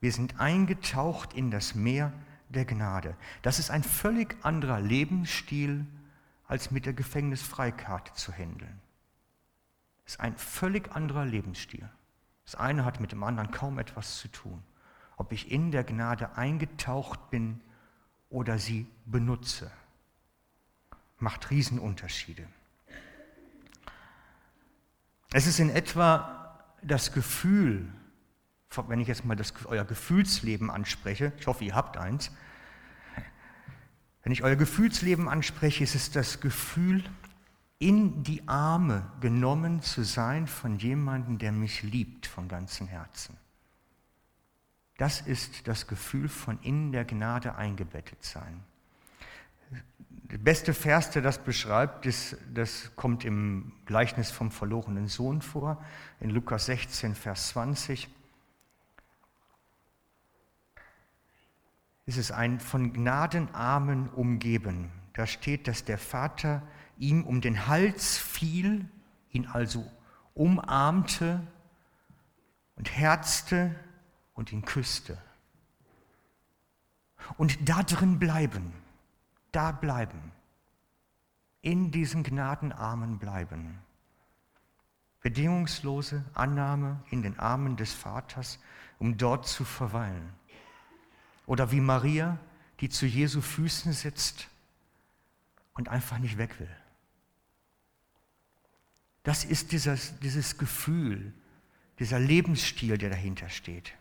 Wir 0.00 0.12
sind 0.12 0.38
eingetaucht 0.40 1.32
in 1.32 1.50
das 1.50 1.74
Meer 1.74 2.12
der 2.50 2.64
Gnade. 2.64 3.16
Das 3.42 3.58
ist 3.58 3.70
ein 3.70 3.82
völlig 3.82 4.36
anderer 4.42 4.80
Lebensstil, 4.80 5.86
als 6.46 6.70
mit 6.70 6.86
der 6.86 6.92
Gefängnisfreikarte 6.92 8.12
zu 8.12 8.32
handeln. 8.32 8.80
Ist 10.06 10.20
ein 10.20 10.36
völlig 10.36 10.94
anderer 10.94 11.24
Lebensstil. 11.24 11.88
Das 12.44 12.54
eine 12.54 12.84
hat 12.84 13.00
mit 13.00 13.10
dem 13.12 13.24
anderen 13.24 13.50
kaum 13.50 13.78
etwas 13.78 14.18
zu 14.18 14.28
tun. 14.28 14.62
Ob 15.16 15.32
ich 15.32 15.50
in 15.50 15.72
der 15.72 15.82
Gnade 15.82 16.36
eingetaucht 16.36 17.30
bin 17.30 17.60
oder 18.30 18.58
sie 18.58 18.86
benutze, 19.04 19.70
macht 21.18 21.50
Riesenunterschiede. 21.50 22.46
Es 25.32 25.46
ist 25.46 25.58
in 25.58 25.70
etwa 25.70 26.62
das 26.82 27.12
Gefühl, 27.12 27.92
wenn 28.86 29.00
ich 29.00 29.08
jetzt 29.08 29.24
mal 29.24 29.34
das, 29.34 29.52
euer 29.64 29.84
Gefühlsleben 29.84 30.70
anspreche, 30.70 31.32
ich 31.38 31.46
hoffe, 31.46 31.64
ihr 31.64 31.74
habt 31.74 31.96
eins, 31.96 32.30
wenn 34.22 34.32
ich 34.32 34.42
euer 34.42 34.56
Gefühlsleben 34.56 35.28
anspreche, 35.28 35.82
ist 35.82 35.94
es 35.94 36.10
das 36.10 36.40
Gefühl, 36.40 37.02
in 37.78 38.22
die 38.22 38.46
Arme 38.48 39.10
genommen 39.20 39.82
zu 39.82 40.02
sein 40.02 40.46
von 40.46 40.78
jemandem, 40.78 41.38
der 41.38 41.52
mich 41.52 41.82
liebt 41.82 42.26
von 42.26 42.48
ganzem 42.48 42.86
Herzen. 42.86 43.36
Das 44.96 45.20
ist 45.20 45.68
das 45.68 45.86
Gefühl 45.86 46.28
von 46.28 46.58
in 46.62 46.90
der 46.90 47.04
Gnade 47.04 47.56
eingebettet 47.56 48.24
sein. 48.24 48.62
Der 50.10 50.38
beste 50.38 50.74
Vers, 50.74 51.10
der 51.10 51.22
das 51.22 51.38
beschreibt, 51.38 52.06
ist, 52.06 52.36
das 52.52 52.90
kommt 52.96 53.24
im 53.24 53.72
Gleichnis 53.84 54.30
vom 54.30 54.50
verlorenen 54.50 55.06
Sohn 55.06 55.42
vor, 55.42 55.84
in 56.18 56.30
Lukas 56.30 56.66
16, 56.66 57.14
Vers 57.14 57.48
20. 57.50 58.08
Es 62.06 62.16
ist 62.16 62.32
ein 62.32 62.58
von 62.58 62.92
Gnadenarmen 62.92 64.08
umgeben. 64.08 64.90
Da 65.12 65.26
steht, 65.26 65.68
dass 65.68 65.84
der 65.84 65.98
Vater 65.98 66.62
ihm 66.98 67.24
um 67.24 67.40
den 67.40 67.66
Hals 67.66 68.18
fiel, 68.18 68.88
ihn 69.30 69.46
also 69.46 69.84
umarmte 70.34 71.40
und 72.76 72.90
herzte 72.90 73.74
und 74.34 74.52
ihn 74.52 74.64
küsste. 74.64 75.18
Und 77.36 77.68
da 77.68 77.82
drin 77.82 78.18
bleiben 78.18 78.72
da 79.56 79.72
bleiben, 79.72 80.32
in 81.62 81.90
diesen 81.90 82.22
Gnadenarmen 82.22 83.18
bleiben. 83.18 83.78
Bedingungslose 85.22 86.22
Annahme 86.34 87.02
in 87.10 87.22
den 87.22 87.38
Armen 87.38 87.76
des 87.76 87.94
Vaters, 87.94 88.58
um 88.98 89.16
dort 89.16 89.48
zu 89.48 89.64
verweilen. 89.64 90.30
Oder 91.46 91.72
wie 91.72 91.80
Maria, 91.80 92.38
die 92.80 92.90
zu 92.90 93.06
Jesu 93.06 93.40
Füßen 93.40 93.94
sitzt 93.94 94.48
und 95.72 95.88
einfach 95.88 96.18
nicht 96.18 96.36
weg 96.36 96.60
will. 96.60 96.76
Das 99.26 99.44
ist 99.44 99.72
dieses, 99.72 100.18
dieses 100.20 100.56
Gefühl, 100.56 101.34
dieser 101.98 102.18
Lebensstil, 102.18 102.96
der 102.96 103.10
dahinter 103.10 103.48
steht 103.50 103.92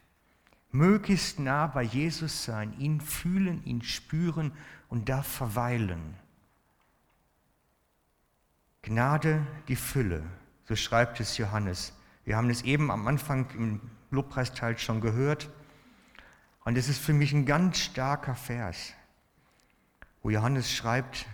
möglichst 0.75 1.39
nah 1.39 1.67
bei 1.67 1.83
Jesus 1.83 2.43
sein, 2.43 2.77
ihn 2.79 3.01
fühlen, 3.01 3.63
ihn 3.65 3.81
spüren 3.81 4.51
und 4.89 5.09
da 5.09 5.23
verweilen. 5.23 6.15
Gnade 8.81 9.45
die 9.67 9.75
Fülle, 9.75 10.23
so 10.65 10.75
schreibt 10.75 11.19
es 11.19 11.37
Johannes. 11.37 11.93
Wir 12.23 12.37
haben 12.37 12.49
es 12.49 12.61
eben 12.63 12.91
am 12.91 13.07
Anfang 13.07 13.49
im 13.51 13.81
Lobpreisteil 14.11 14.77
schon 14.77 15.01
gehört. 15.01 15.49
Und 16.65 16.77
es 16.77 16.89
ist 16.89 16.99
für 16.99 17.13
mich 17.13 17.31
ein 17.33 17.45
ganz 17.45 17.79
starker 17.79 18.35
Vers, 18.35 18.93
wo 20.21 20.29
Johannes 20.29 20.71
schreibt, 20.71 21.25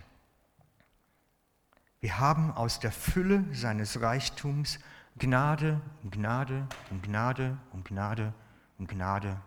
wir 2.02 2.20
haben 2.20 2.52
aus 2.52 2.80
der 2.80 2.92
Fülle 2.92 3.46
seines 3.54 4.02
Reichtums 4.02 4.80
Gnade 5.18 5.80
um 6.04 6.12
Gnade 6.12 6.68
um 6.90 7.02
Gnade 7.02 7.58
um 7.72 7.84
Gnade 7.84 8.34
um 8.78 8.88
Gnade 8.88 9.40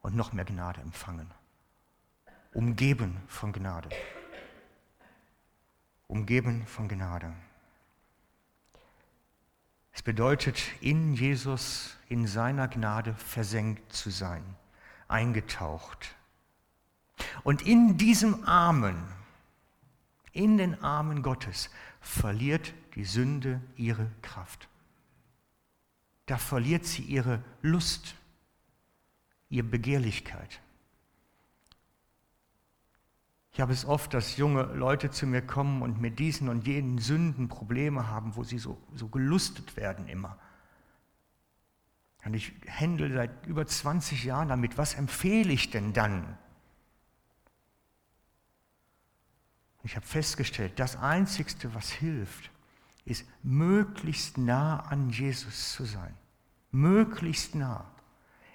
und 0.00 0.14
noch 0.14 0.32
mehr 0.32 0.44
Gnade 0.44 0.80
empfangen. 0.80 1.30
Umgeben 2.52 3.16
von 3.26 3.52
Gnade. 3.52 3.88
Umgeben 6.06 6.66
von 6.66 6.88
Gnade. 6.88 7.32
Es 9.92 10.02
bedeutet, 10.02 10.60
in 10.80 11.14
Jesus, 11.14 11.96
in 12.08 12.26
seiner 12.26 12.68
Gnade 12.68 13.14
versenkt 13.14 13.92
zu 13.92 14.10
sein, 14.10 14.42
eingetaucht. 15.08 16.16
Und 17.44 17.62
in 17.62 17.96
diesem 17.96 18.44
Armen, 18.46 18.96
in 20.34 20.58
den 20.58 20.82
Armen 20.82 21.22
Gottes, 21.22 21.70
verliert 22.00 22.74
die 22.94 23.04
Sünde 23.04 23.60
ihre 23.76 24.10
Kraft. 24.20 24.68
Da 26.26 26.36
verliert 26.36 26.84
sie 26.84 27.02
ihre 27.02 27.42
Lust, 27.62 28.14
ihre 29.48 29.66
Begehrlichkeit. 29.66 30.60
Ich 33.52 33.60
habe 33.60 33.72
es 33.72 33.84
oft, 33.84 34.12
dass 34.12 34.36
junge 34.36 34.64
Leute 34.64 35.10
zu 35.10 35.26
mir 35.26 35.40
kommen 35.40 35.80
und 35.82 36.00
mit 36.00 36.18
diesen 36.18 36.48
und 36.48 36.66
jenen 36.66 36.98
Sünden 36.98 37.48
Probleme 37.48 38.08
haben, 38.08 38.34
wo 38.34 38.42
sie 38.42 38.58
so, 38.58 38.82
so 38.94 39.08
gelustet 39.08 39.76
werden 39.76 40.08
immer. 40.08 40.38
Und 42.24 42.34
ich 42.34 42.52
händle 42.66 43.12
seit 43.12 43.46
über 43.46 43.66
20 43.66 44.24
Jahren 44.24 44.48
damit. 44.48 44.76
Was 44.76 44.94
empfehle 44.94 45.52
ich 45.52 45.70
denn 45.70 45.92
dann? 45.92 46.36
Ich 49.84 49.96
habe 49.96 50.06
festgestellt, 50.06 50.72
das 50.80 50.96
Einzigste, 50.96 51.74
was 51.74 51.90
hilft, 51.90 52.50
ist 53.04 53.26
möglichst 53.42 54.38
nah 54.38 54.80
an 54.80 55.10
Jesus 55.10 55.72
zu 55.72 55.84
sein. 55.84 56.14
Möglichst 56.72 57.54
nah 57.54 57.84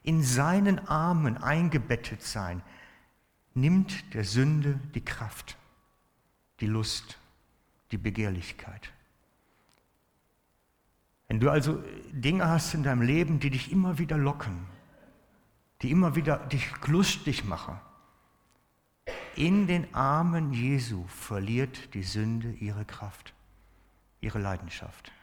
in 0.03 0.23
seinen 0.23 0.87
Armen 0.87 1.37
eingebettet 1.37 2.23
sein, 2.23 2.63
nimmt 3.53 4.13
der 4.13 4.23
Sünde 4.23 4.79
die 4.95 5.03
Kraft, 5.03 5.55
die 6.61 6.65
Lust, 6.65 7.19
die 7.91 7.97
Begehrlichkeit. 7.97 8.91
Wenn 11.27 11.39
du 11.39 11.51
also 11.51 11.83
Dinge 12.11 12.47
hast 12.47 12.73
in 12.73 12.81
deinem 12.81 13.03
Leben, 13.03 13.39
die 13.39 13.51
dich 13.51 13.71
immer 13.71 13.99
wieder 13.99 14.17
locken, 14.17 14.65
die 15.83 15.91
immer 15.91 16.15
wieder 16.15 16.37
dich 16.37 16.65
lustig 16.87 17.45
machen, 17.45 17.79
in 19.39 19.67
den 19.67 19.95
Armen 19.95 20.51
Jesu 20.51 21.05
verliert 21.07 21.93
die 21.93 22.03
Sünde 22.03 22.51
ihre 22.51 22.83
Kraft, 22.83 23.33
ihre 24.19 24.37
Leidenschaft. 24.37 25.13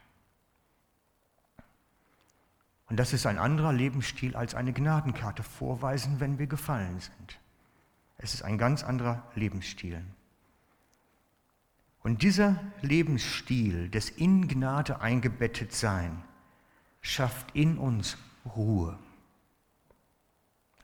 Und 2.89 2.97
das 2.97 3.13
ist 3.13 3.27
ein 3.27 3.37
anderer 3.37 3.75
Lebensstil 3.75 4.35
als 4.35 4.55
eine 4.55 4.73
Gnadenkarte 4.73 5.43
vorweisen, 5.43 6.19
wenn 6.19 6.39
wir 6.39 6.47
gefallen 6.47 6.99
sind. 6.99 7.39
Es 8.17 8.33
ist 8.33 8.43
ein 8.43 8.57
ganz 8.57 8.83
anderer 8.83 9.23
Lebensstil. 9.35 10.03
Und 12.03 12.23
dieser 12.23 12.59
Lebensstil 12.81 13.91
des 13.91 14.09
in 14.09 14.49
Gnade 14.49 15.01
eingebettet 15.01 15.75
sein 15.75 16.23
schafft 17.03 17.55
in 17.55 17.77
uns 17.77 18.17
Ruhe. 18.57 18.99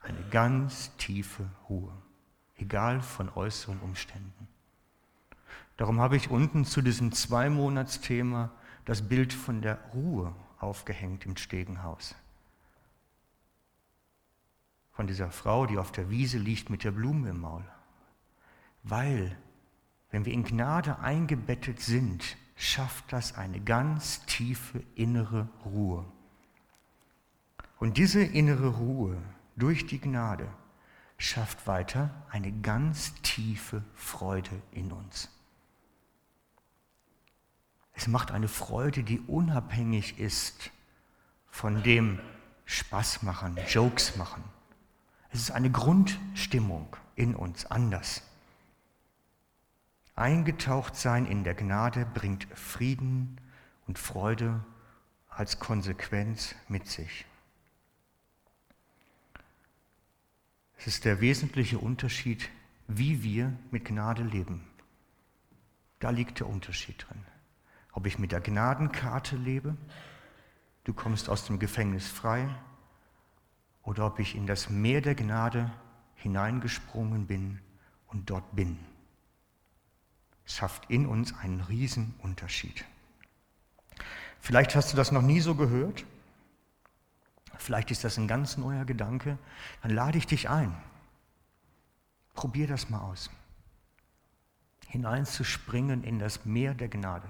Eine 0.01 0.23
ganz 0.31 0.95
tiefe 0.99 1.49
Ruhe, 1.71 1.93
egal 2.63 3.03
von 3.03 3.29
äußeren 3.29 3.79
Umständen. 3.81 4.49
Darum 5.77 6.01
habe 6.01 6.17
ich 6.17 6.31
unten 6.31 6.65
zu 6.65 6.81
diesem 6.81 7.13
Zwei-Monats-Thema 7.13 8.51
das 8.85 9.09
Bild 9.09 9.33
von 9.33 9.63
der 9.63 9.79
Ruhe 9.95 10.35
aufgehängt 10.59 11.27
im 11.27 11.37
Stegenhaus. 11.37 12.15
Von 14.93 15.07
dieser 15.07 15.31
Frau, 15.31 15.67
die 15.67 15.79
auf 15.79 15.93
der 15.93 16.11
Wiese 16.11 16.39
liegt 16.39 16.71
mit 16.71 16.85
der 16.85 16.91
Blume 16.91 17.31
im 17.31 17.41
Maul. 17.41 17.65
Weil, 18.83 19.37
wenn 20.11 20.25
wir 20.25 20.33
in 20.33 20.45
Gnade 20.45 20.99
eingebettet 20.99 21.81
sind, 21.81 22.37
schafft 22.57 23.13
das 23.13 23.37
eine 23.37 23.61
ganz 23.61 24.25
tiefe 24.27 24.83
innere 24.95 25.49
Ruhe. 25.65 26.05
Und 27.79 27.97
diese 27.97 28.23
innere 28.23 28.69
Ruhe 28.69 29.17
durch 29.57 29.87
die 29.87 30.01
Gnade 30.01 30.49
schafft 31.23 31.67
weiter 31.67 32.11
eine 32.31 32.51
ganz 32.51 33.15
tiefe 33.23 33.85
Freude 33.95 34.61
in 34.73 34.91
uns. 34.91 35.29
Es 37.93 38.09
macht 38.09 38.33
eine 38.33 38.49
Freude, 38.49 39.05
die 39.05 39.21
unabhängig 39.21 40.19
ist 40.19 40.71
von 41.49 41.83
dem 41.85 42.19
Spaß 42.65 43.23
machen, 43.23 43.57
Jokes 43.69 44.17
machen. 44.17 44.43
Es 45.31 45.41
ist 45.41 45.51
eine 45.53 45.71
Grundstimmung 45.71 46.97
in 47.15 47.37
uns 47.37 47.67
anders. 47.67 48.23
Eingetaucht 50.17 50.97
sein 50.97 51.27
in 51.27 51.45
der 51.45 51.55
Gnade 51.55 52.05
bringt 52.05 52.47
Frieden 52.55 53.41
und 53.87 53.99
Freude 53.99 54.65
als 55.29 55.59
Konsequenz 55.61 56.55
mit 56.69 56.89
sich. 56.89 57.27
Es 60.83 60.89
ist 60.89 61.05
der 61.05 61.21
wesentliche 61.21 61.79
Unterschied, 61.79 62.51
wie 62.89 63.23
wir 63.23 63.57
mit 63.71 63.85
Gnade 63.85 64.25
leben. 64.25 64.67
Da 66.01 66.11
liegt 66.11 66.41
der 66.41 66.49
Unterschied 66.49 67.07
drin. 67.09 67.25
Ob 67.93 68.07
ich 68.07 68.19
mit 68.19 68.33
der 68.33 68.41
Gnadenkarte 68.41 69.37
lebe, 69.37 69.77
du 70.83 70.93
kommst 70.93 71.29
aus 71.29 71.47
dem 71.47 71.61
Gefängnis 71.61 72.09
frei, 72.09 72.49
oder 73.85 74.07
ob 74.07 74.19
ich 74.19 74.35
in 74.35 74.49
das 74.49 74.71
Meer 74.71 75.01
der 75.01 75.15
Gnade 75.15 75.71
hineingesprungen 76.17 77.29
bin 77.29 77.61
und 78.09 78.29
dort 78.31 78.57
bin 78.57 78.79
schafft 80.45 80.91
in 80.91 81.07
uns 81.07 81.33
einen 81.39 81.61
riesen 81.61 82.15
Unterschied. 82.19 82.85
Vielleicht 84.41 84.75
hast 84.75 84.93
du 84.93 84.97
das 84.97 85.13
noch 85.13 85.23
nie 85.23 85.41
so 85.41 85.55
gehört. 85.55 86.05
Vielleicht 87.63 87.93
ist 87.93 88.03
das 88.03 88.19
ein 88.19 88.27
ganz 88.27 88.57
neuer 88.57 88.85
Gedanke. 88.85 89.39
Dann 89.83 89.93
lade 89.93 90.19
ich 90.19 90.27
dich 90.27 90.51
ein. 90.51 90.75
Probier 92.35 92.67
das 92.67 92.91
mal 92.91 93.01
aus. 93.01 93.31
Hineinzuspringen 94.89 96.03
in 96.03 96.19
das 96.19 96.45
Meer 96.45 96.75
der 96.75 96.89
Gnade 96.89 97.29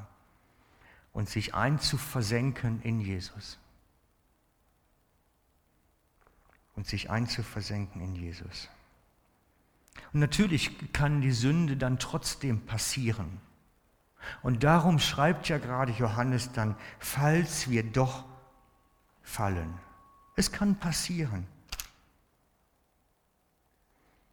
und 1.13 1.29
sich 1.29 1.55
einzuversenken 1.55 2.81
in 2.83 3.01
Jesus. 3.01 3.59
Und 6.75 6.87
sich 6.87 7.11
einzuversenken 7.11 8.01
in 8.01 8.17
Jesus. 8.17 8.71
Und 10.15 10.21
natürlich 10.21 10.93
kann 10.95 11.21
die 11.21 11.33
Sünde 11.33 11.77
dann 11.77 11.99
trotzdem 11.99 12.65
passieren. 12.65 13.39
Und 14.43 14.65
darum 14.65 14.99
schreibt 14.99 15.49
ja 15.49 15.59
gerade 15.59 15.93
Johannes 15.93 16.53
dann, 16.53 16.77
falls 16.99 17.69
wir 17.69 17.83
doch 17.83 18.25
fallen. 19.23 19.79
Es 20.37 20.51
kann 20.51 20.77
passieren. 20.77 21.47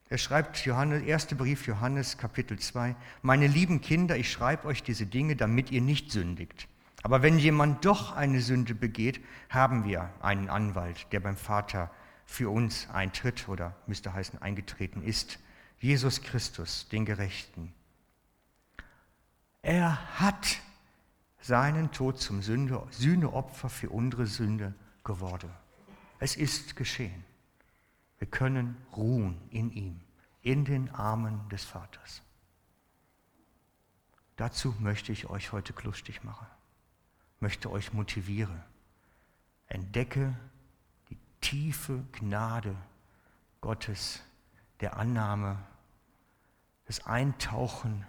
Er 0.09 0.17
schreibt 0.17 0.65
Johannes, 0.65 1.03
erster 1.03 1.35
Brief 1.35 1.67
Johannes 1.67 2.17
Kapitel 2.17 2.57
2, 2.57 2.95
meine 3.21 3.45
lieben 3.45 3.79
Kinder, 3.79 4.17
ich 4.17 4.31
schreibe 4.31 4.67
euch 4.67 4.81
diese 4.81 5.05
Dinge, 5.05 5.35
damit 5.35 5.69
ihr 5.69 5.81
nicht 5.81 6.11
sündigt. 6.11 6.67
Aber 7.03 7.21
wenn 7.21 7.37
jemand 7.37 7.85
doch 7.85 8.15
eine 8.15 8.41
Sünde 8.41 8.73
begeht, 8.73 9.23
haben 9.49 9.85
wir 9.85 10.11
einen 10.19 10.49
Anwalt, 10.49 11.07
der 11.11 11.19
beim 11.19 11.37
Vater 11.37 11.91
für 12.25 12.49
uns 12.49 12.89
eintritt 12.89 13.47
oder 13.47 13.75
müsste 13.85 14.13
heißen 14.13 14.41
eingetreten 14.41 15.03
ist. 15.03 15.39
Jesus 15.79 16.21
Christus, 16.23 16.89
den 16.89 17.05
Gerechten. 17.05 17.73
Er 19.61 20.19
hat 20.19 20.59
seinen 21.39 21.91
Tod 21.91 22.19
zum 22.19 22.41
Sünde, 22.41 22.85
Sühneopfer 22.91 23.69
für 23.69 23.89
unsere 23.89 24.25
Sünde 24.25 24.73
geworden. 25.03 25.49
Es 26.19 26.35
ist 26.35 26.75
geschehen. 26.75 27.23
Wir 28.17 28.27
können 28.27 28.75
ruhen 28.95 29.41
in 29.49 29.71
ihm, 29.71 30.01
in 30.41 30.65
den 30.65 30.89
Armen 30.89 31.47
des 31.49 31.63
Vaters. 31.63 32.21
Dazu 34.35 34.75
möchte 34.79 35.11
ich 35.11 35.29
euch 35.29 35.51
heute 35.51 35.73
lustig 35.83 36.23
machen, 36.23 36.47
möchte 37.39 37.71
euch 37.71 37.93
motivieren. 37.93 38.61
Entdecke 39.67 40.35
die 41.09 41.17
tiefe 41.41 42.05
Gnade 42.13 42.75
Gottes 43.61 44.21
der 44.81 44.97
Annahme, 44.97 45.57
das 46.85 47.05
Eintauchen 47.05 48.05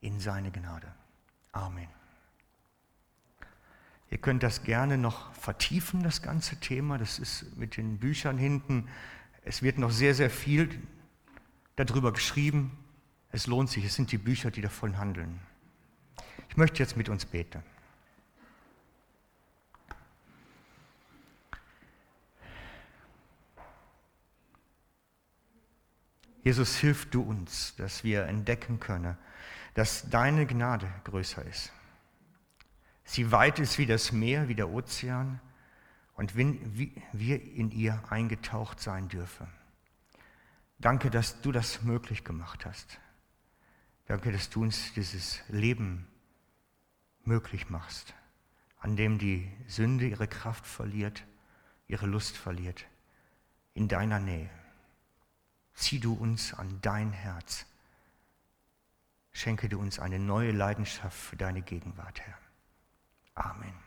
in 0.00 0.20
seine 0.20 0.50
Gnade. 0.50 0.92
Amen. 1.52 1.95
Ihr 4.10 4.18
könnt 4.18 4.42
das 4.42 4.62
gerne 4.62 4.98
noch 4.98 5.32
vertiefen, 5.34 6.02
das 6.02 6.22
ganze 6.22 6.56
Thema. 6.60 6.98
Das 6.98 7.18
ist 7.18 7.56
mit 7.56 7.76
den 7.76 7.98
Büchern 7.98 8.38
hinten. 8.38 8.88
Es 9.44 9.62
wird 9.62 9.78
noch 9.78 9.90
sehr, 9.90 10.14
sehr 10.14 10.30
viel 10.30 10.70
darüber 11.74 12.12
geschrieben. 12.12 12.76
Es 13.32 13.46
lohnt 13.46 13.70
sich. 13.70 13.84
Es 13.84 13.94
sind 13.94 14.12
die 14.12 14.18
Bücher, 14.18 14.50
die 14.50 14.60
davon 14.60 14.98
handeln. 14.98 15.40
Ich 16.48 16.56
möchte 16.56 16.78
jetzt 16.78 16.96
mit 16.96 17.08
uns 17.08 17.26
beten. 17.26 17.62
Jesus, 26.46 26.76
hilf 26.76 27.10
du 27.10 27.22
uns, 27.22 27.74
dass 27.74 28.04
wir 28.04 28.26
entdecken 28.26 28.78
können, 28.78 29.18
dass 29.74 30.08
deine 30.08 30.46
Gnade 30.46 30.88
größer 31.02 31.44
ist. 31.44 31.72
Sie 33.06 33.30
weit 33.30 33.60
ist 33.60 33.78
wie 33.78 33.86
das 33.86 34.10
Meer, 34.12 34.48
wie 34.48 34.56
der 34.56 34.68
Ozean 34.68 35.40
und 36.14 36.36
wir 36.36 37.42
in 37.42 37.70
ihr 37.70 38.02
eingetaucht 38.10 38.80
sein 38.80 39.08
dürfen. 39.08 39.46
Danke, 40.78 41.08
dass 41.08 41.40
du 41.40 41.52
das 41.52 41.82
möglich 41.82 42.24
gemacht 42.24 42.66
hast. 42.66 42.98
Danke, 44.06 44.32
dass 44.32 44.50
du 44.50 44.62
uns 44.62 44.92
dieses 44.94 45.40
Leben 45.48 46.06
möglich 47.24 47.70
machst, 47.70 48.12
an 48.80 48.96
dem 48.96 49.18
die 49.18 49.50
Sünde 49.68 50.08
ihre 50.08 50.28
Kraft 50.28 50.66
verliert, 50.66 51.24
ihre 51.86 52.06
Lust 52.06 52.36
verliert, 52.36 52.86
in 53.72 53.88
deiner 53.88 54.18
Nähe. 54.18 54.50
Zieh 55.74 56.00
du 56.00 56.12
uns 56.12 56.54
an 56.54 56.80
dein 56.82 57.12
Herz. 57.12 57.66
Schenke 59.32 59.68
du 59.68 59.78
uns 59.78 59.98
eine 59.98 60.18
neue 60.18 60.50
Leidenschaft 60.50 61.18
für 61.18 61.36
deine 61.36 61.62
Gegenwart, 61.62 62.20
Herr. 62.20 62.38
Amen. 63.38 63.85